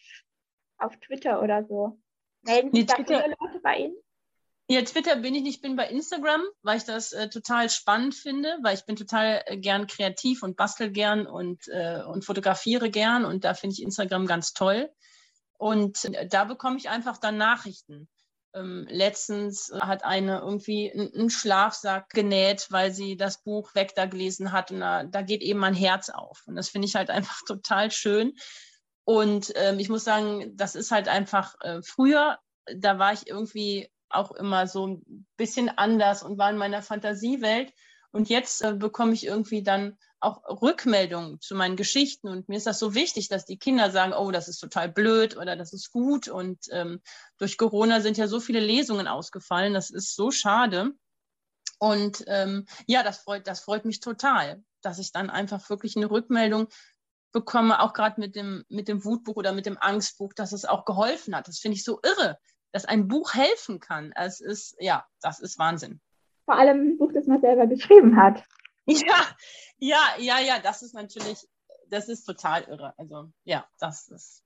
auf 0.78 0.97
Twitter 0.97 1.41
oder 1.41 1.63
so. 1.63 1.97
Melden 2.41 2.73
sich 2.73 2.86
da 2.86 2.95
viele 2.95 3.36
Leute 3.39 3.60
bei 3.62 3.78
Ihnen? 3.78 3.95
Ja, 4.70 4.82
Twitter 4.82 5.16
bin 5.16 5.34
ich 5.34 5.44
nicht, 5.44 5.56
ich 5.56 5.62
bin 5.62 5.78
bei 5.78 5.88
Instagram, 5.88 6.42
weil 6.62 6.78
ich 6.78 6.84
das 6.84 7.14
äh, 7.14 7.30
total 7.30 7.70
spannend 7.70 8.16
finde, 8.16 8.58
weil 8.64 8.76
ich 8.76 8.86
bin 8.86 8.98
total 8.98 9.42
äh, 9.46 9.58
gern 9.58 9.88
kreativ 9.88 10.44
und 10.44 10.58
bastel 10.58 10.92
gern 10.92 11.26
und, 11.26 11.68
äh, 11.70 12.02
und 12.04 12.26
fotografiere 12.26 12.90
gern 12.90 13.24
und 13.24 13.46
da 13.46 13.54
finde 13.54 13.76
ich 13.76 13.82
Instagram 13.82 14.28
ganz 14.28 14.54
toll. 14.54 14.90
Und 15.58 16.04
äh, 16.06 16.28
da 16.28 16.44
bekomme 16.44 16.78
ich 16.78 16.90
einfach 16.90 17.18
dann 17.18 17.38
Nachrichten. 17.38 18.10
Ähm, 18.54 18.86
letztens 18.90 19.72
hat 19.80 20.04
eine 20.04 20.40
irgendwie 20.40 20.92
einen 20.92 21.30
Schlafsack 21.30 22.10
genäht, 22.10 22.68
weil 22.70 22.92
sie 22.92 23.16
das 23.16 23.42
Buch 23.44 23.74
weg 23.74 23.94
da 23.96 24.06
gelesen 24.06 24.52
hat 24.52 24.72
und 24.72 24.82
da, 24.82 25.06
da 25.06 25.22
geht 25.22 25.42
eben 25.42 25.60
mein 25.60 25.76
Herz 25.76 26.10
auf. 26.10 26.44
Und 26.46 26.56
das 26.56 26.70
finde 26.70 26.88
ich 26.88 26.96
halt 26.96 27.10
einfach 27.12 27.40
total 27.48 27.90
schön, 27.92 28.34
und 29.08 29.54
ähm, 29.56 29.80
ich 29.80 29.88
muss 29.88 30.04
sagen, 30.04 30.58
das 30.58 30.76
ist 30.76 30.92
halt 30.92 31.08
einfach 31.08 31.56
äh, 31.62 31.82
früher, 31.82 32.40
da 32.76 33.00
war 33.00 33.14
ich 33.14 33.26
irgendwie 33.26 33.90
auch 34.10 34.32
immer 34.32 34.67
so 34.67 34.88
ein 34.88 35.28
bisschen 35.38 35.70
anders 35.70 36.24
und 36.24 36.38
war 36.38 36.50
in 36.50 36.58
meiner 36.58 36.82
Fantasiewelt. 36.82 37.74
Und 38.12 38.30
jetzt 38.30 38.63
äh, 38.63 38.74
bekomme 38.74 39.13
ich 39.13 39.26
irgendwie 39.26 39.63
dann 39.63 39.98
auch 40.20 40.43
Rückmeldungen 40.62 41.39
zu 41.41 41.56
meinen 41.56 41.76
Geschichten. 41.76 42.28
Und 42.28 42.50
mir 42.50 42.58
ist 42.58 42.67
das 42.67 42.80
so 42.80 42.96
wichtig, 42.96 43.28
dass 43.28 43.46
die 43.46 43.60
Kinder 43.60 43.91
sagen, 43.91 44.13
oh, 44.13 44.32
das 44.32 44.48
ist 44.48 44.60
total 44.60 44.89
blöd 44.89 45.38
oder 45.38 45.56
das 45.56 45.74
ist 45.74 45.91
gut. 45.91 46.28
Und 46.28 46.60
ähm, 46.72 47.02
durch 47.38 47.58
Corona 47.58 48.02
sind 48.02 48.17
ja 48.17 48.28
so 48.28 48.39
viele 48.39 48.60
Lesungen 48.60 49.08
ausgefallen. 49.08 49.74
Das 49.74 49.89
ist 49.89 50.15
so 50.15 50.32
schade. 50.32 50.91
Und 51.80 52.24
ähm, 52.28 52.65
ja, 52.88 53.04
das 53.04 53.20
freut, 53.20 53.48
das 53.48 53.60
freut 53.60 53.86
mich 53.86 54.00
total, 54.00 54.63
dass 54.82 55.00
ich 55.00 55.12
dann 55.12 55.30
einfach 55.30 55.70
wirklich 55.70 55.96
eine 55.96 56.10
Rückmeldung 56.10 56.67
bekomme, 57.32 57.82
auch 57.82 57.93
gerade 57.93 58.20
mit 58.20 58.36
dem, 58.36 58.63
mit 58.70 58.88
dem 58.88 59.06
Wutbuch 59.06 59.36
oder 59.36 59.52
mit 59.52 59.65
dem 59.65 59.78
Angstbuch, 59.78 60.34
dass 60.34 60.54
es 60.54 60.65
auch 60.65 60.86
geholfen 60.86 61.36
hat. 61.36 61.48
Das 61.48 61.60
finde 61.60 61.76
ich 61.76 61.84
so 61.84 62.00
irre, 62.02 62.39
dass 62.78 62.86
ein 62.86 63.08
Buch 63.08 63.34
helfen 63.34 63.80
kann. 63.80 64.13
Es 64.16 64.40
ist, 64.40 64.76
ja, 64.80 65.04
das 65.20 65.40
ist 65.40 65.58
Wahnsinn. 65.58 66.00
Vor 66.46 66.54
allem 66.54 66.90
ein 66.90 66.98
Buch, 67.00 67.12
das 67.12 67.26
man 67.26 67.42
selber 67.42 67.66
geschrieben 67.66 68.16
hat. 68.16 68.44
Ja, 68.90 69.36
ja, 69.80 70.00
ja, 70.18 70.40
ja, 70.40 70.60
das 70.60 70.82
ist 70.82 70.94
natürlich, 70.94 71.46
das 71.90 72.08
ist 72.08 72.24
total 72.24 72.63
irre. 72.63 72.94
Also 72.98 73.34
ja, 73.44 73.68
das 73.80 74.08
ist 74.08 74.46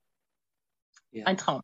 ja. 1.12 1.28
ein 1.28 1.38
Traum. 1.38 1.62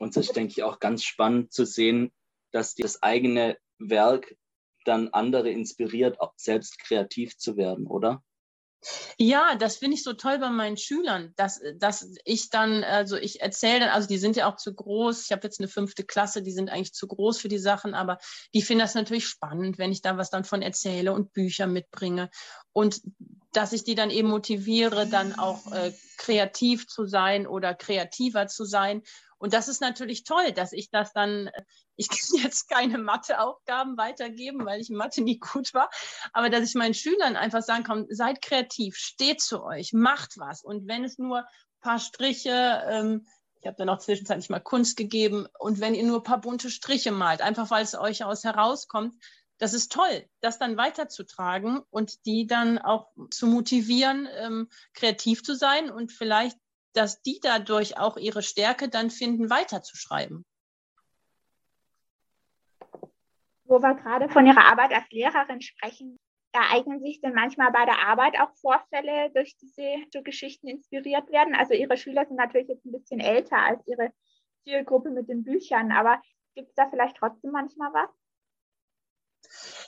Und 0.00 0.16
es 0.16 0.26
ist, 0.26 0.34
denke 0.34 0.50
ich, 0.50 0.64
auch 0.64 0.80
ganz 0.80 1.04
spannend 1.04 1.52
zu 1.52 1.64
sehen, 1.64 2.10
dass 2.50 2.74
das 2.74 3.04
eigene 3.04 3.56
Werk 3.78 4.34
dann 4.84 5.10
andere 5.10 5.50
inspiriert, 5.50 6.20
auch 6.20 6.32
selbst 6.36 6.80
kreativ 6.80 7.36
zu 7.36 7.56
werden, 7.56 7.86
oder? 7.86 8.20
Ja, 9.16 9.54
das 9.54 9.76
finde 9.76 9.96
ich 9.96 10.02
so 10.02 10.12
toll 10.12 10.38
bei 10.38 10.50
meinen 10.50 10.76
Schülern, 10.76 11.32
dass, 11.36 11.60
dass 11.76 12.14
ich 12.24 12.50
dann, 12.50 12.82
also 12.82 13.16
ich 13.16 13.40
erzähle 13.40 13.80
dann, 13.80 13.88
also 13.90 14.08
die 14.08 14.18
sind 14.18 14.36
ja 14.36 14.50
auch 14.50 14.56
zu 14.56 14.74
groß. 14.74 15.24
Ich 15.24 15.32
habe 15.32 15.42
jetzt 15.44 15.60
eine 15.60 15.68
fünfte 15.68 16.04
Klasse, 16.04 16.42
die 16.42 16.52
sind 16.52 16.70
eigentlich 16.70 16.92
zu 16.92 17.06
groß 17.06 17.38
für 17.38 17.48
die 17.48 17.58
Sachen, 17.58 17.94
aber 17.94 18.18
die 18.54 18.62
finden 18.62 18.80
das 18.80 18.94
natürlich 18.94 19.26
spannend, 19.26 19.78
wenn 19.78 19.92
ich 19.92 20.02
da 20.02 20.16
was 20.16 20.30
dann 20.30 20.44
von 20.44 20.62
erzähle 20.62 21.12
und 21.12 21.32
Bücher 21.32 21.66
mitbringe. 21.66 22.30
Und 22.72 23.02
dass 23.52 23.72
ich 23.72 23.84
die 23.84 23.94
dann 23.94 24.10
eben 24.10 24.28
motiviere, 24.28 25.06
dann 25.06 25.38
auch 25.38 25.70
äh, 25.72 25.92
kreativ 26.16 26.88
zu 26.88 27.06
sein 27.06 27.46
oder 27.46 27.74
kreativer 27.74 28.48
zu 28.48 28.64
sein 28.64 29.02
und 29.42 29.52
das 29.54 29.66
ist 29.66 29.80
natürlich 29.80 30.22
toll, 30.22 30.52
dass 30.52 30.72
ich 30.72 30.88
das 30.88 31.12
dann, 31.12 31.50
ich 31.96 32.08
kann 32.08 32.44
jetzt 32.44 32.68
keine 32.68 32.96
Matheaufgaben 32.98 33.96
weitergeben, 33.96 34.64
weil 34.64 34.80
ich 34.80 34.88
in 34.88 34.94
Mathe 34.94 35.20
nie 35.20 35.40
gut 35.40 35.74
war, 35.74 35.90
aber 36.32 36.48
dass 36.48 36.68
ich 36.68 36.76
meinen 36.76 36.94
Schülern 36.94 37.34
einfach 37.34 37.62
sagen 37.62 37.82
kann, 37.82 38.06
seid 38.08 38.40
kreativ, 38.40 38.94
steht 38.94 39.40
zu 39.40 39.64
euch, 39.64 39.92
macht 39.92 40.38
was. 40.38 40.62
Und 40.62 40.86
wenn 40.86 41.02
es 41.02 41.18
nur 41.18 41.38
ein 41.38 41.44
paar 41.80 41.98
Striche 41.98 42.84
ähm, 42.88 43.26
Ich 43.58 43.66
habe 43.66 43.76
dann 43.76 43.88
auch 43.88 43.98
zwischenzeitlich 43.98 44.48
mal 44.48 44.60
Kunst 44.60 44.96
gegeben. 44.96 45.48
Und 45.58 45.80
wenn 45.80 45.96
ihr 45.96 46.04
nur 46.04 46.20
ein 46.20 46.22
paar 46.22 46.40
bunte 46.40 46.70
Striche 46.70 47.10
malt, 47.10 47.42
einfach 47.42 47.68
weil 47.72 47.82
es 47.82 47.96
euch 47.96 48.22
aus 48.22 48.44
herauskommt, 48.44 49.16
das 49.58 49.74
ist 49.74 49.90
toll, 49.90 50.24
das 50.40 50.60
dann 50.60 50.76
weiterzutragen 50.76 51.80
und 51.90 52.26
die 52.26 52.46
dann 52.46 52.78
auch 52.78 53.08
zu 53.30 53.48
motivieren, 53.48 54.28
ähm, 54.36 54.68
kreativ 54.94 55.42
zu 55.42 55.56
sein 55.56 55.90
und 55.90 56.12
vielleicht, 56.12 56.56
dass 56.92 57.22
die 57.22 57.40
dadurch 57.42 57.98
auch 57.98 58.16
ihre 58.16 58.42
Stärke 58.42 58.88
dann 58.88 59.10
finden, 59.10 59.50
weiterzuschreiben. 59.50 60.44
Wo 63.64 63.78
wir 63.80 63.94
gerade 63.94 64.28
von 64.28 64.46
Ihrer 64.46 64.64
Arbeit 64.64 64.92
als 64.92 65.08
Lehrerin 65.10 65.62
sprechen, 65.62 66.18
ereignen 66.52 67.00
sich 67.00 67.20
denn 67.20 67.32
manchmal 67.34 67.72
bei 67.72 67.84
der 67.86 68.06
Arbeit 68.06 68.38
auch 68.38 68.54
Vorfälle, 68.60 69.30
durch 69.34 69.56
die 69.56 69.68
Sie 69.68 70.06
zu 70.10 70.22
Geschichten 70.22 70.68
inspiriert 70.68 71.30
werden? 71.30 71.54
Also 71.54 71.72
Ihre 71.74 71.96
Schüler 71.96 72.26
sind 72.26 72.36
natürlich 72.36 72.68
jetzt 72.68 72.84
ein 72.84 72.92
bisschen 72.92 73.20
älter 73.20 73.56
als 73.56 73.86
Ihre 73.86 74.12
Zielgruppe 74.64 75.10
mit 75.10 75.28
den 75.28 75.44
Büchern, 75.44 75.90
aber 75.92 76.20
gibt 76.54 76.68
es 76.68 76.74
da 76.74 76.88
vielleicht 76.90 77.16
trotzdem 77.16 77.52
manchmal 77.52 77.92
was? 77.92 78.10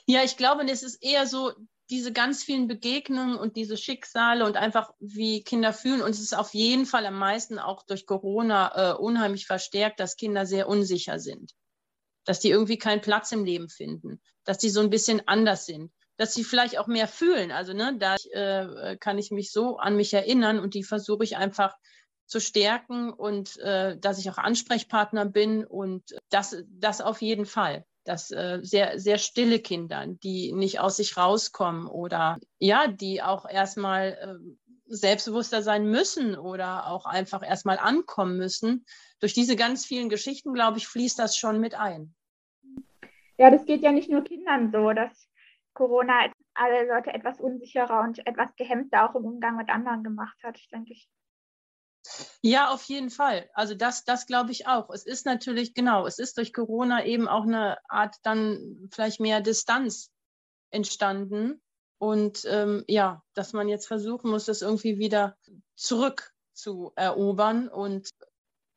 Ja, 0.07 0.23
ich 0.23 0.37
glaube, 0.37 0.63
es 0.69 0.83
ist 0.83 1.03
eher 1.03 1.25
so, 1.25 1.51
diese 1.89 2.11
ganz 2.11 2.43
vielen 2.43 2.67
Begegnungen 2.67 3.37
und 3.37 3.55
diese 3.55 3.77
Schicksale 3.77 4.45
und 4.45 4.57
einfach 4.57 4.91
wie 4.99 5.43
Kinder 5.43 5.73
fühlen. 5.73 6.01
Und 6.01 6.11
es 6.11 6.19
ist 6.19 6.35
auf 6.35 6.53
jeden 6.53 6.85
Fall 6.85 7.05
am 7.05 7.17
meisten 7.17 7.59
auch 7.59 7.83
durch 7.83 8.05
Corona 8.05 8.93
äh, 8.93 8.95
unheimlich 8.95 9.45
verstärkt, 9.45 9.99
dass 9.99 10.17
Kinder 10.17 10.45
sehr 10.45 10.67
unsicher 10.67 11.19
sind. 11.19 11.53
Dass 12.25 12.39
die 12.39 12.49
irgendwie 12.49 12.77
keinen 12.77 13.01
Platz 13.01 13.31
im 13.31 13.45
Leben 13.45 13.69
finden. 13.69 14.21
Dass 14.45 14.57
die 14.57 14.69
so 14.69 14.79
ein 14.79 14.89
bisschen 14.89 15.27
anders 15.27 15.65
sind. 15.65 15.91
Dass 16.17 16.33
sie 16.33 16.43
vielleicht 16.43 16.79
auch 16.79 16.87
mehr 16.87 17.07
fühlen. 17.07 17.51
Also, 17.51 17.73
ne, 17.73 17.95
da 17.99 18.15
äh, 18.31 18.97
kann 18.97 19.17
ich 19.19 19.31
mich 19.31 19.51
so 19.51 19.77
an 19.77 19.95
mich 19.95 20.13
erinnern 20.13 20.59
und 20.59 20.73
die 20.73 20.83
versuche 20.83 21.23
ich 21.23 21.37
einfach 21.37 21.75
zu 22.25 22.39
stärken 22.39 23.13
und 23.13 23.57
äh, 23.57 23.97
dass 23.99 24.17
ich 24.17 24.29
auch 24.31 24.39
Ansprechpartner 24.39 25.25
bin 25.25 25.63
und 25.63 26.15
das, 26.29 26.55
das 26.67 27.01
auf 27.01 27.21
jeden 27.21 27.45
Fall 27.45 27.85
dass 28.05 28.31
äh, 28.31 28.59
sehr, 28.61 28.99
sehr 28.99 29.17
stille 29.17 29.59
Kinder, 29.59 30.05
die 30.07 30.53
nicht 30.53 30.79
aus 30.79 30.97
sich 30.97 31.17
rauskommen 31.17 31.87
oder 31.87 32.37
ja, 32.59 32.87
die 32.87 33.21
auch 33.21 33.49
erstmal 33.49 34.17
äh, 34.21 34.55
selbstbewusster 34.87 35.61
sein 35.61 35.89
müssen 35.89 36.37
oder 36.37 36.87
auch 36.87 37.05
einfach 37.05 37.43
erstmal 37.43 37.79
ankommen 37.79 38.37
müssen. 38.37 38.85
Durch 39.19 39.33
diese 39.33 39.55
ganz 39.55 39.85
vielen 39.85 40.09
Geschichten, 40.09 40.53
glaube 40.53 40.77
ich, 40.77 40.87
fließt 40.87 41.17
das 41.19 41.35
schon 41.35 41.59
mit 41.59 41.75
ein. 41.75 42.13
Ja, 43.37 43.49
das 43.49 43.65
geht 43.65 43.81
ja 43.81 43.91
nicht 43.91 44.09
nur 44.09 44.23
Kindern 44.23 44.71
so, 44.71 44.93
dass 44.93 45.29
Corona 45.73 46.31
alle 46.53 46.87
Leute 46.87 47.13
etwas 47.13 47.39
unsicherer 47.39 48.01
und 48.01 48.25
etwas 48.25 48.55
gehemmter 48.55 49.09
auch 49.09 49.15
im 49.15 49.25
Umgang 49.25 49.57
mit 49.57 49.69
anderen 49.69 50.03
gemacht 50.03 50.37
hat, 50.43 50.57
denke 50.71 50.93
ich. 50.93 51.09
Ja, 52.41 52.69
auf 52.69 52.83
jeden 52.83 53.09
Fall. 53.09 53.49
Also 53.53 53.75
das, 53.75 54.03
das 54.03 54.25
glaube 54.25 54.51
ich 54.51 54.67
auch. 54.67 54.89
Es 54.89 55.05
ist 55.05 55.25
natürlich, 55.25 55.73
genau, 55.73 56.05
es 56.05 56.19
ist 56.19 56.37
durch 56.37 56.53
Corona 56.53 57.05
eben 57.05 57.27
auch 57.27 57.43
eine 57.43 57.77
Art 57.89 58.15
dann 58.23 58.89
vielleicht 58.91 59.19
mehr 59.19 59.41
Distanz 59.41 60.11
entstanden. 60.71 61.61
Und 61.97 62.45
ähm, 62.49 62.83
ja, 62.87 63.23
dass 63.33 63.53
man 63.53 63.69
jetzt 63.69 63.87
versuchen 63.87 64.29
muss, 64.29 64.45
das 64.45 64.61
irgendwie 64.61 64.97
wieder 64.99 65.37
zurück 65.75 66.33
zu 66.53 66.91
erobern. 66.95 67.67
Und 67.69 68.09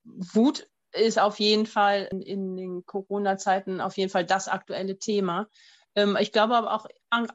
Wut 0.05 0.69
ist 0.93 1.19
auf 1.19 1.39
jeden 1.39 1.67
Fall 1.67 2.09
in, 2.11 2.23
in 2.23 2.57
den 2.57 2.87
Corona-Zeiten 2.87 3.81
auf 3.81 3.97
jeden 3.97 4.11
Fall 4.11 4.25
das 4.25 4.49
aktuelle 4.49 4.99
Thema. 4.99 5.49
Ähm, 5.95 6.17
ich 6.21 6.33
glaube 6.33 6.57
aber 6.57 6.73
auch, 6.75 6.87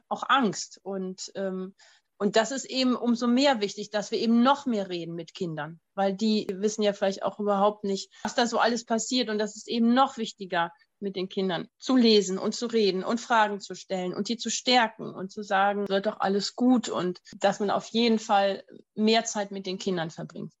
auch 0.08 0.22
Angst. 0.28 0.80
Und 0.82 1.30
ähm, 1.34 1.74
und 2.18 2.36
das 2.36 2.52
ist 2.52 2.64
eben 2.66 2.94
umso 2.94 3.26
mehr 3.26 3.60
wichtig, 3.60 3.90
dass 3.90 4.10
wir 4.10 4.18
eben 4.18 4.42
noch 4.42 4.66
mehr 4.66 4.88
reden 4.88 5.14
mit 5.14 5.34
Kindern, 5.34 5.80
weil 5.94 6.14
die 6.14 6.46
wissen 6.50 6.82
ja 6.82 6.92
vielleicht 6.92 7.22
auch 7.22 7.40
überhaupt 7.40 7.84
nicht, 7.84 8.12
was 8.22 8.34
da 8.34 8.46
so 8.46 8.58
alles 8.58 8.84
passiert. 8.84 9.28
Und 9.28 9.38
das 9.38 9.56
ist 9.56 9.68
eben 9.68 9.94
noch 9.94 10.16
wichtiger, 10.16 10.72
mit 11.00 11.16
den 11.16 11.28
Kindern 11.28 11.68
zu 11.78 11.96
lesen 11.96 12.38
und 12.38 12.54
zu 12.54 12.66
reden 12.66 13.04
und 13.04 13.20
Fragen 13.20 13.60
zu 13.60 13.74
stellen 13.74 14.14
und 14.14 14.28
die 14.28 14.36
zu 14.36 14.48
stärken 14.48 15.14
und 15.14 15.30
zu 15.30 15.42
sagen, 15.42 15.88
wird 15.88 16.06
doch 16.06 16.20
alles 16.20 16.56
gut 16.56 16.88
und 16.88 17.20
dass 17.38 17.60
man 17.60 17.70
auf 17.70 17.86
jeden 17.88 18.18
Fall 18.18 18.64
mehr 18.94 19.24
Zeit 19.24 19.50
mit 19.50 19.66
den 19.66 19.78
Kindern 19.78 20.10
verbringt. 20.10 20.52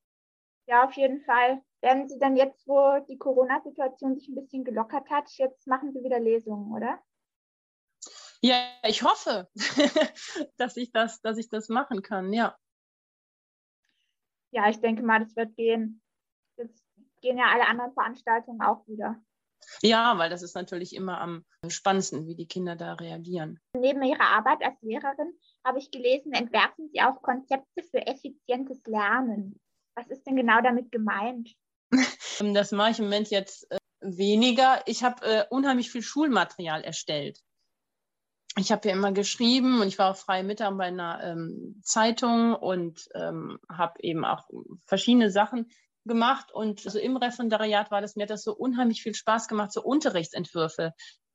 Ja, 0.66 0.84
auf 0.84 0.92
jeden 0.94 1.22
Fall. 1.22 1.62
Werden 1.80 2.08
Sie 2.08 2.18
dann 2.18 2.36
jetzt, 2.36 2.66
wo 2.66 2.98
die 3.08 3.18
Corona-Situation 3.18 4.14
sich 4.14 4.28
ein 4.28 4.34
bisschen 4.34 4.64
gelockert 4.64 5.08
hat, 5.10 5.30
jetzt 5.36 5.66
machen 5.66 5.92
Sie 5.92 6.02
wieder 6.02 6.18
Lesungen, 6.18 6.72
oder? 6.72 6.98
Ja, 8.44 8.62
ich 8.86 9.02
hoffe, 9.02 9.48
dass 10.58 10.76
ich 10.76 10.92
das, 10.92 11.22
dass 11.22 11.38
ich 11.38 11.48
das 11.48 11.70
machen 11.70 12.02
kann, 12.02 12.30
ja. 12.30 12.54
Ja, 14.50 14.68
ich 14.68 14.82
denke 14.82 15.02
mal, 15.02 15.20
das 15.20 15.34
wird 15.34 15.56
gehen. 15.56 16.02
Jetzt 16.58 16.84
gehen 17.22 17.38
ja 17.38 17.46
alle 17.46 17.66
anderen 17.66 17.94
Veranstaltungen 17.94 18.60
auch 18.60 18.86
wieder. 18.86 19.16
Ja, 19.80 20.18
weil 20.18 20.28
das 20.28 20.42
ist 20.42 20.54
natürlich 20.54 20.94
immer 20.94 21.22
am 21.22 21.46
spannendsten, 21.68 22.26
wie 22.26 22.34
die 22.34 22.46
Kinder 22.46 22.76
da 22.76 22.92
reagieren. 22.92 23.60
Neben 23.78 24.02
Ihrer 24.02 24.28
Arbeit 24.28 24.62
als 24.62 24.76
Lehrerin 24.82 25.32
habe 25.64 25.78
ich 25.78 25.90
gelesen, 25.90 26.34
entwerfen 26.34 26.90
Sie 26.92 27.00
auch 27.00 27.22
Konzepte 27.22 27.82
für 27.90 28.06
effizientes 28.06 28.84
Lernen. 28.84 29.58
Was 29.96 30.08
ist 30.08 30.26
denn 30.26 30.36
genau 30.36 30.60
damit 30.60 30.92
gemeint? 30.92 31.50
Das 32.52 32.72
mache 32.72 32.90
ich 32.90 32.98
im 32.98 33.06
Moment 33.06 33.30
jetzt 33.30 33.70
äh, 33.70 33.78
weniger. 34.02 34.82
Ich 34.84 35.02
habe 35.02 35.24
äh, 35.24 35.44
unheimlich 35.48 35.90
viel 35.90 36.02
Schulmaterial 36.02 36.84
erstellt 36.84 37.40
ich 38.56 38.70
habe 38.70 38.88
ja 38.88 38.94
immer 38.94 39.12
geschrieben 39.12 39.80
und 39.80 39.88
ich 39.88 39.98
war 39.98 40.10
auch 40.10 40.16
freie 40.16 40.44
Mitarbeiter 40.44 40.76
bei 40.76 40.84
einer 40.84 41.20
ähm, 41.24 41.80
Zeitung 41.82 42.54
und 42.54 43.08
ähm, 43.14 43.58
habe 43.68 43.94
eben 44.00 44.24
auch 44.24 44.48
verschiedene 44.86 45.30
Sachen 45.30 45.70
gemacht. 46.04 46.52
Und 46.52 46.80
so 46.80 46.98
im 46.98 47.16
Referendariat 47.16 47.90
war 47.90 48.00
das, 48.00 48.14
mir 48.14 48.22
hat 48.22 48.30
das 48.30 48.44
so 48.44 48.54
unheimlich 48.54 49.02
viel 49.02 49.14
Spaß 49.14 49.48
gemacht, 49.48 49.72
so 49.72 49.82
Unterrichtsentwürfe 49.82 50.92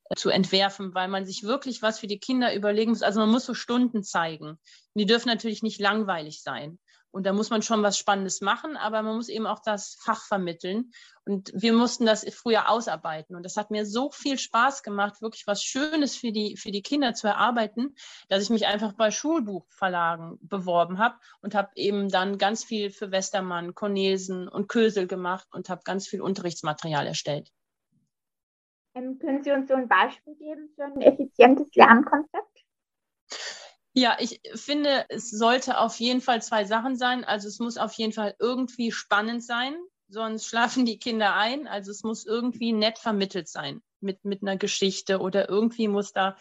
äh, 0.08 0.14
zu 0.16 0.30
entwerfen, 0.30 0.94
weil 0.94 1.08
man 1.08 1.26
sich 1.26 1.42
wirklich 1.42 1.82
was 1.82 1.98
für 1.98 2.06
die 2.06 2.18
Kinder 2.18 2.54
überlegen 2.54 2.92
muss. 2.92 3.02
Also 3.02 3.20
man 3.20 3.30
muss 3.30 3.44
so 3.44 3.54
Stunden 3.54 4.02
zeigen. 4.02 4.48
Und 4.48 4.58
die 4.94 5.06
dürfen 5.06 5.28
natürlich 5.28 5.62
nicht 5.62 5.80
langweilig 5.80 6.42
sein. 6.42 6.78
Und 7.12 7.26
da 7.26 7.32
muss 7.32 7.50
man 7.50 7.62
schon 7.62 7.82
was 7.82 7.98
Spannendes 7.98 8.40
machen, 8.40 8.76
aber 8.76 9.02
man 9.02 9.16
muss 9.16 9.28
eben 9.28 9.46
auch 9.46 9.60
das 9.60 9.96
Fach 10.00 10.24
vermitteln. 10.24 10.92
Und 11.24 11.50
wir 11.54 11.72
mussten 11.72 12.06
das 12.06 12.24
früher 12.32 12.68
ausarbeiten. 12.68 13.36
Und 13.36 13.44
das 13.44 13.56
hat 13.56 13.70
mir 13.70 13.84
so 13.84 14.10
viel 14.10 14.38
Spaß 14.38 14.82
gemacht, 14.82 15.20
wirklich 15.20 15.46
was 15.46 15.62
Schönes 15.62 16.16
für 16.16 16.32
die, 16.32 16.56
für 16.56 16.70
die 16.70 16.82
Kinder 16.82 17.14
zu 17.14 17.26
erarbeiten, 17.26 17.94
dass 18.28 18.42
ich 18.42 18.50
mich 18.50 18.66
einfach 18.66 18.92
bei 18.92 19.10
Schulbuchverlagen 19.10 20.38
beworben 20.42 20.98
habe 20.98 21.16
und 21.40 21.54
habe 21.54 21.70
eben 21.74 22.08
dann 22.08 22.38
ganz 22.38 22.64
viel 22.64 22.90
für 22.90 23.10
Westermann, 23.10 23.74
Cornelsen 23.74 24.48
und 24.48 24.68
Kösel 24.68 25.06
gemacht 25.06 25.48
und 25.52 25.68
habe 25.68 25.82
ganz 25.84 26.06
viel 26.06 26.20
Unterrichtsmaterial 26.20 27.06
erstellt. 27.06 27.50
Ähm, 28.94 29.18
können 29.18 29.42
Sie 29.42 29.52
uns 29.52 29.68
so 29.68 29.74
ein 29.74 29.88
Beispiel 29.88 30.34
geben 30.36 30.70
für 30.74 30.84
ein 30.84 31.00
effizientes 31.00 31.74
Lernkonzept? 31.74 32.59
Ja, 34.00 34.16
ich 34.18 34.40
finde, 34.54 35.04
es 35.10 35.28
sollte 35.28 35.76
auf 35.76 36.00
jeden 36.00 36.22
Fall 36.22 36.40
zwei 36.40 36.64
Sachen 36.64 36.96
sein. 36.96 37.22
Also 37.22 37.48
es 37.48 37.58
muss 37.58 37.76
auf 37.76 37.92
jeden 37.92 38.14
Fall 38.14 38.34
irgendwie 38.38 38.92
spannend 38.92 39.44
sein, 39.44 39.76
sonst 40.08 40.46
schlafen 40.46 40.86
die 40.86 40.98
Kinder 40.98 41.34
ein. 41.34 41.68
Also 41.68 41.90
es 41.90 42.02
muss 42.02 42.24
irgendwie 42.24 42.72
nett 42.72 42.98
vermittelt 42.98 43.46
sein 43.46 43.82
mit, 44.00 44.24
mit 44.24 44.40
einer 44.40 44.56
Geschichte 44.56 45.18
oder 45.18 45.50
irgendwie 45.50 45.86
muss 45.86 46.14
da 46.14 46.38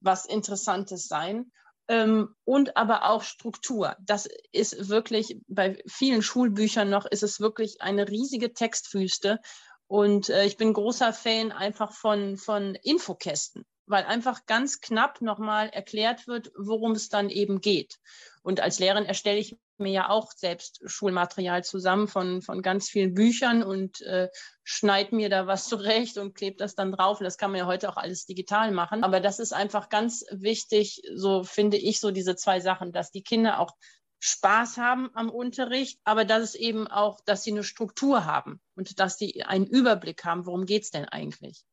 was 0.00 0.26
Interessantes 0.26 1.08
sein. 1.08 1.50
Ähm, 1.88 2.34
und 2.44 2.76
aber 2.76 3.08
auch 3.08 3.22
Struktur. 3.22 3.96
Das 4.00 4.28
ist 4.52 4.90
wirklich, 4.90 5.40
bei 5.48 5.82
vielen 5.86 6.20
Schulbüchern 6.20 6.90
noch, 6.90 7.06
ist 7.06 7.22
es 7.22 7.40
wirklich 7.40 7.80
eine 7.80 8.06
riesige 8.06 8.52
Textwüste. 8.52 9.40
Und 9.86 10.28
äh, 10.28 10.44
ich 10.44 10.58
bin 10.58 10.74
großer 10.74 11.14
Fan 11.14 11.52
einfach 11.52 11.94
von, 11.94 12.36
von 12.36 12.74
Infokästen 12.74 13.64
weil 13.88 14.04
einfach 14.04 14.46
ganz 14.46 14.80
knapp 14.80 15.20
nochmal 15.20 15.68
erklärt 15.68 16.26
wird, 16.26 16.52
worum 16.56 16.92
es 16.92 17.08
dann 17.08 17.30
eben 17.30 17.60
geht. 17.60 17.98
Und 18.42 18.60
als 18.60 18.78
Lehrerin 18.78 19.04
erstelle 19.04 19.38
ich 19.38 19.56
mir 19.78 19.92
ja 19.92 20.08
auch 20.08 20.32
selbst 20.32 20.80
Schulmaterial 20.84 21.64
zusammen 21.64 22.08
von, 22.08 22.42
von 22.42 22.62
ganz 22.62 22.88
vielen 22.88 23.14
Büchern 23.14 23.62
und 23.62 24.00
äh, 24.02 24.28
schneide 24.64 25.14
mir 25.14 25.28
da 25.28 25.46
was 25.46 25.64
zurecht 25.68 26.18
und 26.18 26.34
klebe 26.34 26.56
das 26.56 26.74
dann 26.74 26.92
drauf. 26.92 27.18
Das 27.20 27.38
kann 27.38 27.50
man 27.50 27.60
ja 27.60 27.66
heute 27.66 27.88
auch 27.88 27.96
alles 27.96 28.26
digital 28.26 28.72
machen. 28.72 29.04
Aber 29.04 29.20
das 29.20 29.38
ist 29.38 29.52
einfach 29.52 29.88
ganz 29.88 30.24
wichtig, 30.30 31.02
so 31.14 31.44
finde 31.44 31.76
ich, 31.76 32.00
so 32.00 32.10
diese 32.10 32.36
zwei 32.36 32.60
Sachen, 32.60 32.92
dass 32.92 33.10
die 33.10 33.22
Kinder 33.22 33.60
auch 33.60 33.72
Spaß 34.20 34.78
haben 34.78 35.10
am 35.14 35.30
Unterricht, 35.30 36.00
aber 36.04 36.24
dass 36.24 36.42
es 36.42 36.54
eben 36.56 36.88
auch, 36.88 37.20
dass 37.24 37.44
sie 37.44 37.52
eine 37.52 37.62
Struktur 37.62 38.24
haben 38.24 38.60
und 38.74 38.98
dass 38.98 39.16
sie 39.16 39.44
einen 39.44 39.66
Überblick 39.66 40.24
haben, 40.24 40.44
worum 40.44 40.66
geht 40.66 40.82
es 40.82 40.90
denn 40.90 41.04
eigentlich. 41.04 41.64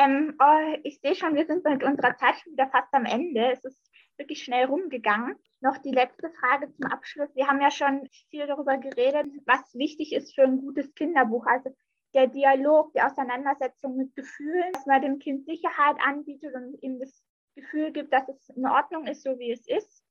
Ähm, 0.00 0.34
oh, 0.40 0.78
ich 0.82 0.98
sehe 1.02 1.14
schon, 1.14 1.34
wir 1.34 1.44
sind 1.44 1.62
mit 1.62 1.84
unserer 1.84 2.16
Zeit 2.16 2.36
schon 2.36 2.52
wieder 2.52 2.70
fast 2.70 2.88
am 2.92 3.04
Ende. 3.04 3.52
Es 3.52 3.62
ist 3.66 3.90
wirklich 4.16 4.42
schnell 4.42 4.64
rumgegangen. 4.64 5.36
Noch 5.60 5.76
die 5.76 5.90
letzte 5.90 6.30
Frage 6.30 6.72
zum 6.72 6.86
Abschluss. 6.86 7.28
Wir 7.36 7.48
haben 7.48 7.60
ja 7.60 7.70
schon 7.70 8.08
viel 8.30 8.46
darüber 8.46 8.78
geredet, 8.78 9.26
was 9.44 9.74
wichtig 9.74 10.14
ist 10.14 10.34
für 10.34 10.44
ein 10.44 10.56
gutes 10.56 10.94
Kinderbuch. 10.94 11.44
Also 11.46 11.76
der 12.14 12.28
Dialog, 12.28 12.94
die 12.94 13.02
Auseinandersetzung 13.02 13.94
mit 13.98 14.16
Gefühlen, 14.16 14.72
dass 14.72 14.86
man 14.86 15.02
dem 15.02 15.18
Kind 15.18 15.44
Sicherheit 15.44 15.96
anbietet 16.02 16.54
und 16.54 16.82
ihm 16.82 16.98
das 16.98 17.22
Gefühl 17.54 17.92
gibt, 17.92 18.10
dass 18.10 18.26
es 18.26 18.48
in 18.56 18.66
Ordnung 18.66 19.06
ist, 19.06 19.22
so 19.22 19.38
wie 19.38 19.52
es 19.52 19.68
ist. 19.68 20.02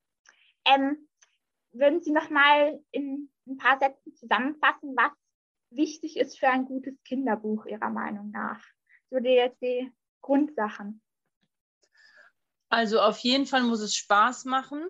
Ähm, 0.65 1.09
würden 1.71 2.03
Sie 2.03 2.11
noch 2.11 2.29
mal 2.29 2.79
in 2.91 3.31
ein 3.47 3.57
paar 3.57 3.79
Sätzen 3.79 4.13
zusammenfassen, 4.13 4.95
was 4.95 5.13
wichtig 5.71 6.15
ist 6.17 6.37
für 6.37 6.49
ein 6.49 6.65
gutes 6.65 7.01
Kinderbuch 7.05 7.65
Ihrer 7.65 7.89
Meinung 7.89 8.29
nach? 8.29 8.63
So 9.11 9.19
die, 9.19 9.49
die 9.61 9.91
Grundsachen. 10.21 11.01
Also 12.69 13.01
auf 13.01 13.17
jeden 13.19 13.47
Fall 13.47 13.63
muss 13.63 13.81
es 13.81 13.95
Spaß 13.95 14.45
machen. 14.45 14.87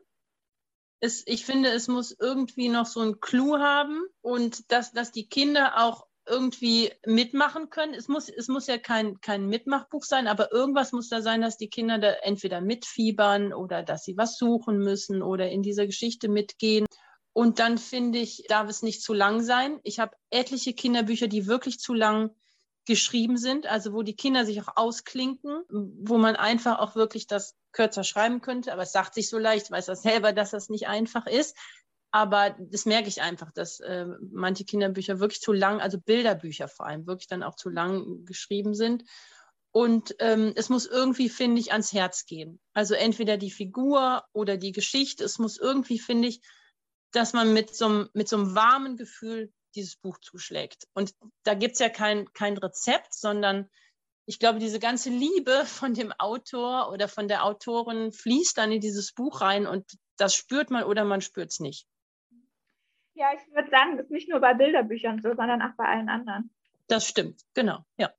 Es, 1.00 1.26
ich 1.26 1.46
finde, 1.46 1.70
es 1.70 1.88
muss 1.88 2.12
irgendwie 2.20 2.68
noch 2.68 2.86
so 2.86 3.00
einen 3.00 3.22
Clou 3.22 3.58
haben 3.58 4.02
und 4.22 4.70
dass, 4.72 4.92
dass 4.92 5.14
die 5.14 5.30
Kinder 5.30 5.82
auch 5.82 6.06
irgendwie 6.28 6.92
mitmachen 7.06 7.70
können. 7.70 7.94
Es 7.94 8.08
muss, 8.08 8.30
es 8.30 8.50
muss 8.50 8.68
ja 8.68 8.78
kein, 8.78 9.20
kein 9.22 9.48
Mitmachbuch 9.48 10.04
sein, 10.04 10.28
aber 10.28 10.52
irgendwas 10.52 10.92
muss 10.92 11.10
da 11.10 11.22
sein, 11.22 11.42
dass 11.42 11.58
die 11.58 11.70
Kinder 11.70 11.98
da 11.98 12.12
entweder 12.22 12.62
mitfiebern 12.62 13.54
oder 13.54 13.82
dass 13.82 14.04
sie 14.04 14.18
was 14.18 14.38
suchen 14.38 14.78
müssen 14.78 15.24
oder 15.24 15.50
in 15.50 15.64
dieser 15.64 15.86
Geschichte 15.86 16.28
mitgehen. 16.28 16.86
Und 17.34 17.60
dann 17.60 17.78
finde 17.78 18.20
ich, 18.20 18.44
darf 18.50 18.70
es 18.70 18.84
nicht 18.84 19.02
zu 19.02 19.14
lang 19.14 19.42
sein. 19.42 19.80
Ich 19.84 20.00
habe 20.00 20.16
etliche 20.30 20.74
Kinderbücher, 20.74 21.28
die 21.28 21.48
wirklich 21.48 21.80
zu 21.80 21.94
lang 21.94 22.36
geschrieben 22.90 23.38
sind, 23.38 23.68
also 23.68 23.94
wo 23.94 24.02
die 24.02 24.16
Kinder 24.16 24.46
sich 24.46 24.60
auch 24.62 24.76
ausklinken, 24.76 25.62
wo 25.70 26.18
man 26.18 26.36
einfach 26.36 26.80
auch 26.80 26.96
wirklich 26.96 27.28
das 27.28 27.56
kürzer 27.72 28.04
schreiben 28.04 28.42
könnte. 28.42 28.74
Aber 28.74 28.82
es 28.82 28.92
sagt 28.92 29.14
sich 29.14 29.30
so 29.30 29.38
leicht, 29.38 29.68
ich 29.68 29.72
weiß 29.72 29.86
das 29.86 30.02
selber, 30.02 30.34
dass 30.34 30.50
das 30.50 30.70
nicht 30.70 30.88
einfach 30.88 31.28
ist. 31.28 31.56
Aber 32.10 32.58
das 32.60 32.88
merke 32.88 33.08
ich 33.08 33.22
einfach, 33.22 33.52
dass 33.52 33.80
äh, 33.80 34.08
manche 34.32 34.66
Kinderbücher 34.66 35.20
wirklich 35.20 35.40
zu 35.40 35.54
lang, 35.54 35.80
also 35.80 36.00
Bilderbücher 36.00 36.68
vor 36.68 36.88
allem, 36.88 37.06
wirklich 37.06 37.28
dann 37.28 37.44
auch 37.44 37.56
zu 37.56 37.70
lang 37.70 38.26
geschrieben 38.26 38.74
sind. 38.74 39.04
Und 39.72 40.16
ähm, 40.18 40.54
es 40.56 40.70
muss 40.70 40.88
irgendwie, 40.88 41.30
finde 41.30 41.62
ich, 41.62 41.72
ans 41.72 41.94
Herz 41.94 42.26
gehen. 42.26 42.60
Also 42.74 42.96
entweder 42.96 43.38
die 43.38 43.52
Figur 43.52 44.24
oder 44.34 44.58
die 44.58 44.72
Geschichte. 44.72 45.24
Es 45.24 45.38
muss 45.38 45.60
irgendwie, 45.60 46.00
finde 46.00 46.28
ich, 46.28 46.42
dass 47.12 47.34
man 47.34 47.54
mit 47.54 47.76
so, 47.76 48.08
mit 48.14 48.28
so 48.28 48.38
einem 48.38 48.56
warmen 48.56 48.98
Gefühl 48.98 49.54
dieses 49.76 49.96
Buch 49.96 50.18
zuschlägt. 50.20 50.88
Und 50.94 51.14
da 51.44 51.54
gibt 51.54 51.74
es 51.74 51.80
ja 51.80 51.90
kein, 51.90 52.32
kein 52.34 52.58
Rezept, 52.58 53.14
sondern 53.14 53.70
ich 54.26 54.38
glaube, 54.38 54.60
diese 54.60 54.80
ganze 54.80 55.10
Liebe 55.10 55.64
von 55.66 55.94
dem 55.94 56.12
Autor 56.14 56.92
oder 56.92 57.08
von 57.08 57.28
der 57.28 57.46
Autorin 57.46 58.12
fließt 58.12 58.58
dann 58.58 58.72
in 58.72 58.82
dieses 58.82 59.14
Buch 59.14 59.42
rein 59.42 59.66
und 59.66 59.98
das 60.18 60.36
spürt 60.36 60.70
man 60.70 60.84
oder 60.84 61.04
man 61.04 61.22
spürt 61.22 61.52
es 61.52 61.60
nicht. 61.60 61.88
Ja, 63.16 63.28
ich 63.34 63.54
würde 63.54 63.70
sagen, 63.70 63.98
das 63.98 64.06
ist 64.06 64.12
nicht 64.12 64.30
nur 64.30 64.40
bei 64.40 64.54
Bilderbüchern 64.54 65.22
so, 65.22 65.30
sondern 65.36 65.62
auch 65.62 65.76
bei 65.76 65.86
allen 65.86 66.10
anderen. 66.10 66.52
Das 66.88 67.08
stimmt, 67.08 67.42
genau, 67.54 67.84
ja. 67.98 68.14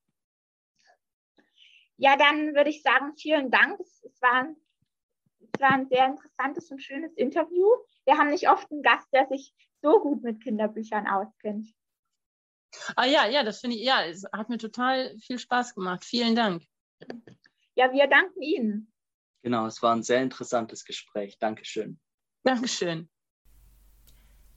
Ja, 1.97 2.17
dann 2.17 2.55
würde 2.55 2.71
ich 2.71 2.83
sagen, 2.83 3.15
vielen 3.17 3.51
Dank. 3.51 3.79
Es, 3.79 4.03
es, 4.05 4.23
war, 4.23 4.33
ein, 4.33 4.57
es 5.53 5.61
war 5.61 5.71
ein 5.71 5.87
sehr 5.89 6.07
interessantes 6.07 6.71
und 6.71 6.83
schönes 6.83 7.13
Interview. 7.15 7.67
Wir 8.05 8.17
haben 8.17 8.31
nicht 8.31 8.49
oft 8.49 8.71
einen 8.73 8.83
Gast, 8.83 9.07
der 9.13 9.27
sich 9.27 9.55
so 9.83 10.01
gut 10.01 10.23
mit 10.23 10.43
Kinderbüchern 10.43 11.07
auskennt. 11.07 11.69
Ah 12.97 13.07
ja, 13.07 13.27
ja, 13.27 13.43
das 13.43 13.61
finde 13.61 13.77
ich, 13.77 13.83
ja, 13.85 14.05
es 14.05 14.25
hat 14.33 14.49
mir 14.49 14.59
total 14.59 15.17
viel 15.19 15.39
Spaß 15.39 15.75
gemacht. 15.75 16.05
Vielen 16.05 16.37
Dank. 16.37 16.63
Ja, 17.75 17.93
wir 17.93 18.07
danken 18.07 18.43
Ihnen. 18.43 18.93
Genau, 19.43 19.67
es 19.67 19.83
war 19.83 19.95
ein 19.95 20.03
sehr 20.03 20.23
interessantes 20.23 20.85
Gespräch. 20.85 21.39
Dankeschön. 21.39 21.99
Dankeschön. 22.45 23.09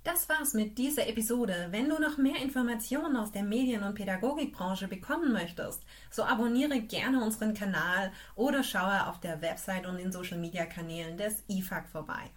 Das 0.04 0.28
war's 0.28 0.54
mit 0.54 0.78
dieser 0.78 1.08
Episode. 1.08 1.68
Wenn 1.70 1.88
du 1.88 1.98
noch 1.98 2.18
mehr 2.18 2.42
Informationen 2.42 3.16
aus 3.16 3.32
der 3.32 3.44
Medien- 3.44 3.84
und 3.84 3.96
Pädagogikbranche 3.96 4.90
bekommen 4.90 5.32
möchtest, 5.32 5.82
so 6.12 6.24
abonniere 6.24 6.82
gerne 6.82 7.24
unseren 7.24 7.54
Kanal 7.54 8.12
oder 8.36 8.64
schaue 8.64 9.08
auf 9.08 9.22
der 9.22 9.42
Website 9.42 9.88
und 9.88 9.98
den 9.98 10.12
Social 10.12 10.38
Media 10.38 10.66
Kanälen 10.66 11.16
des 11.16 11.46
IFAG 11.48 11.88
vorbei. 11.88 12.32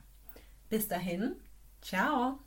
Bis 0.68 0.87
dahin, 0.87 1.35
ciao! 1.81 2.46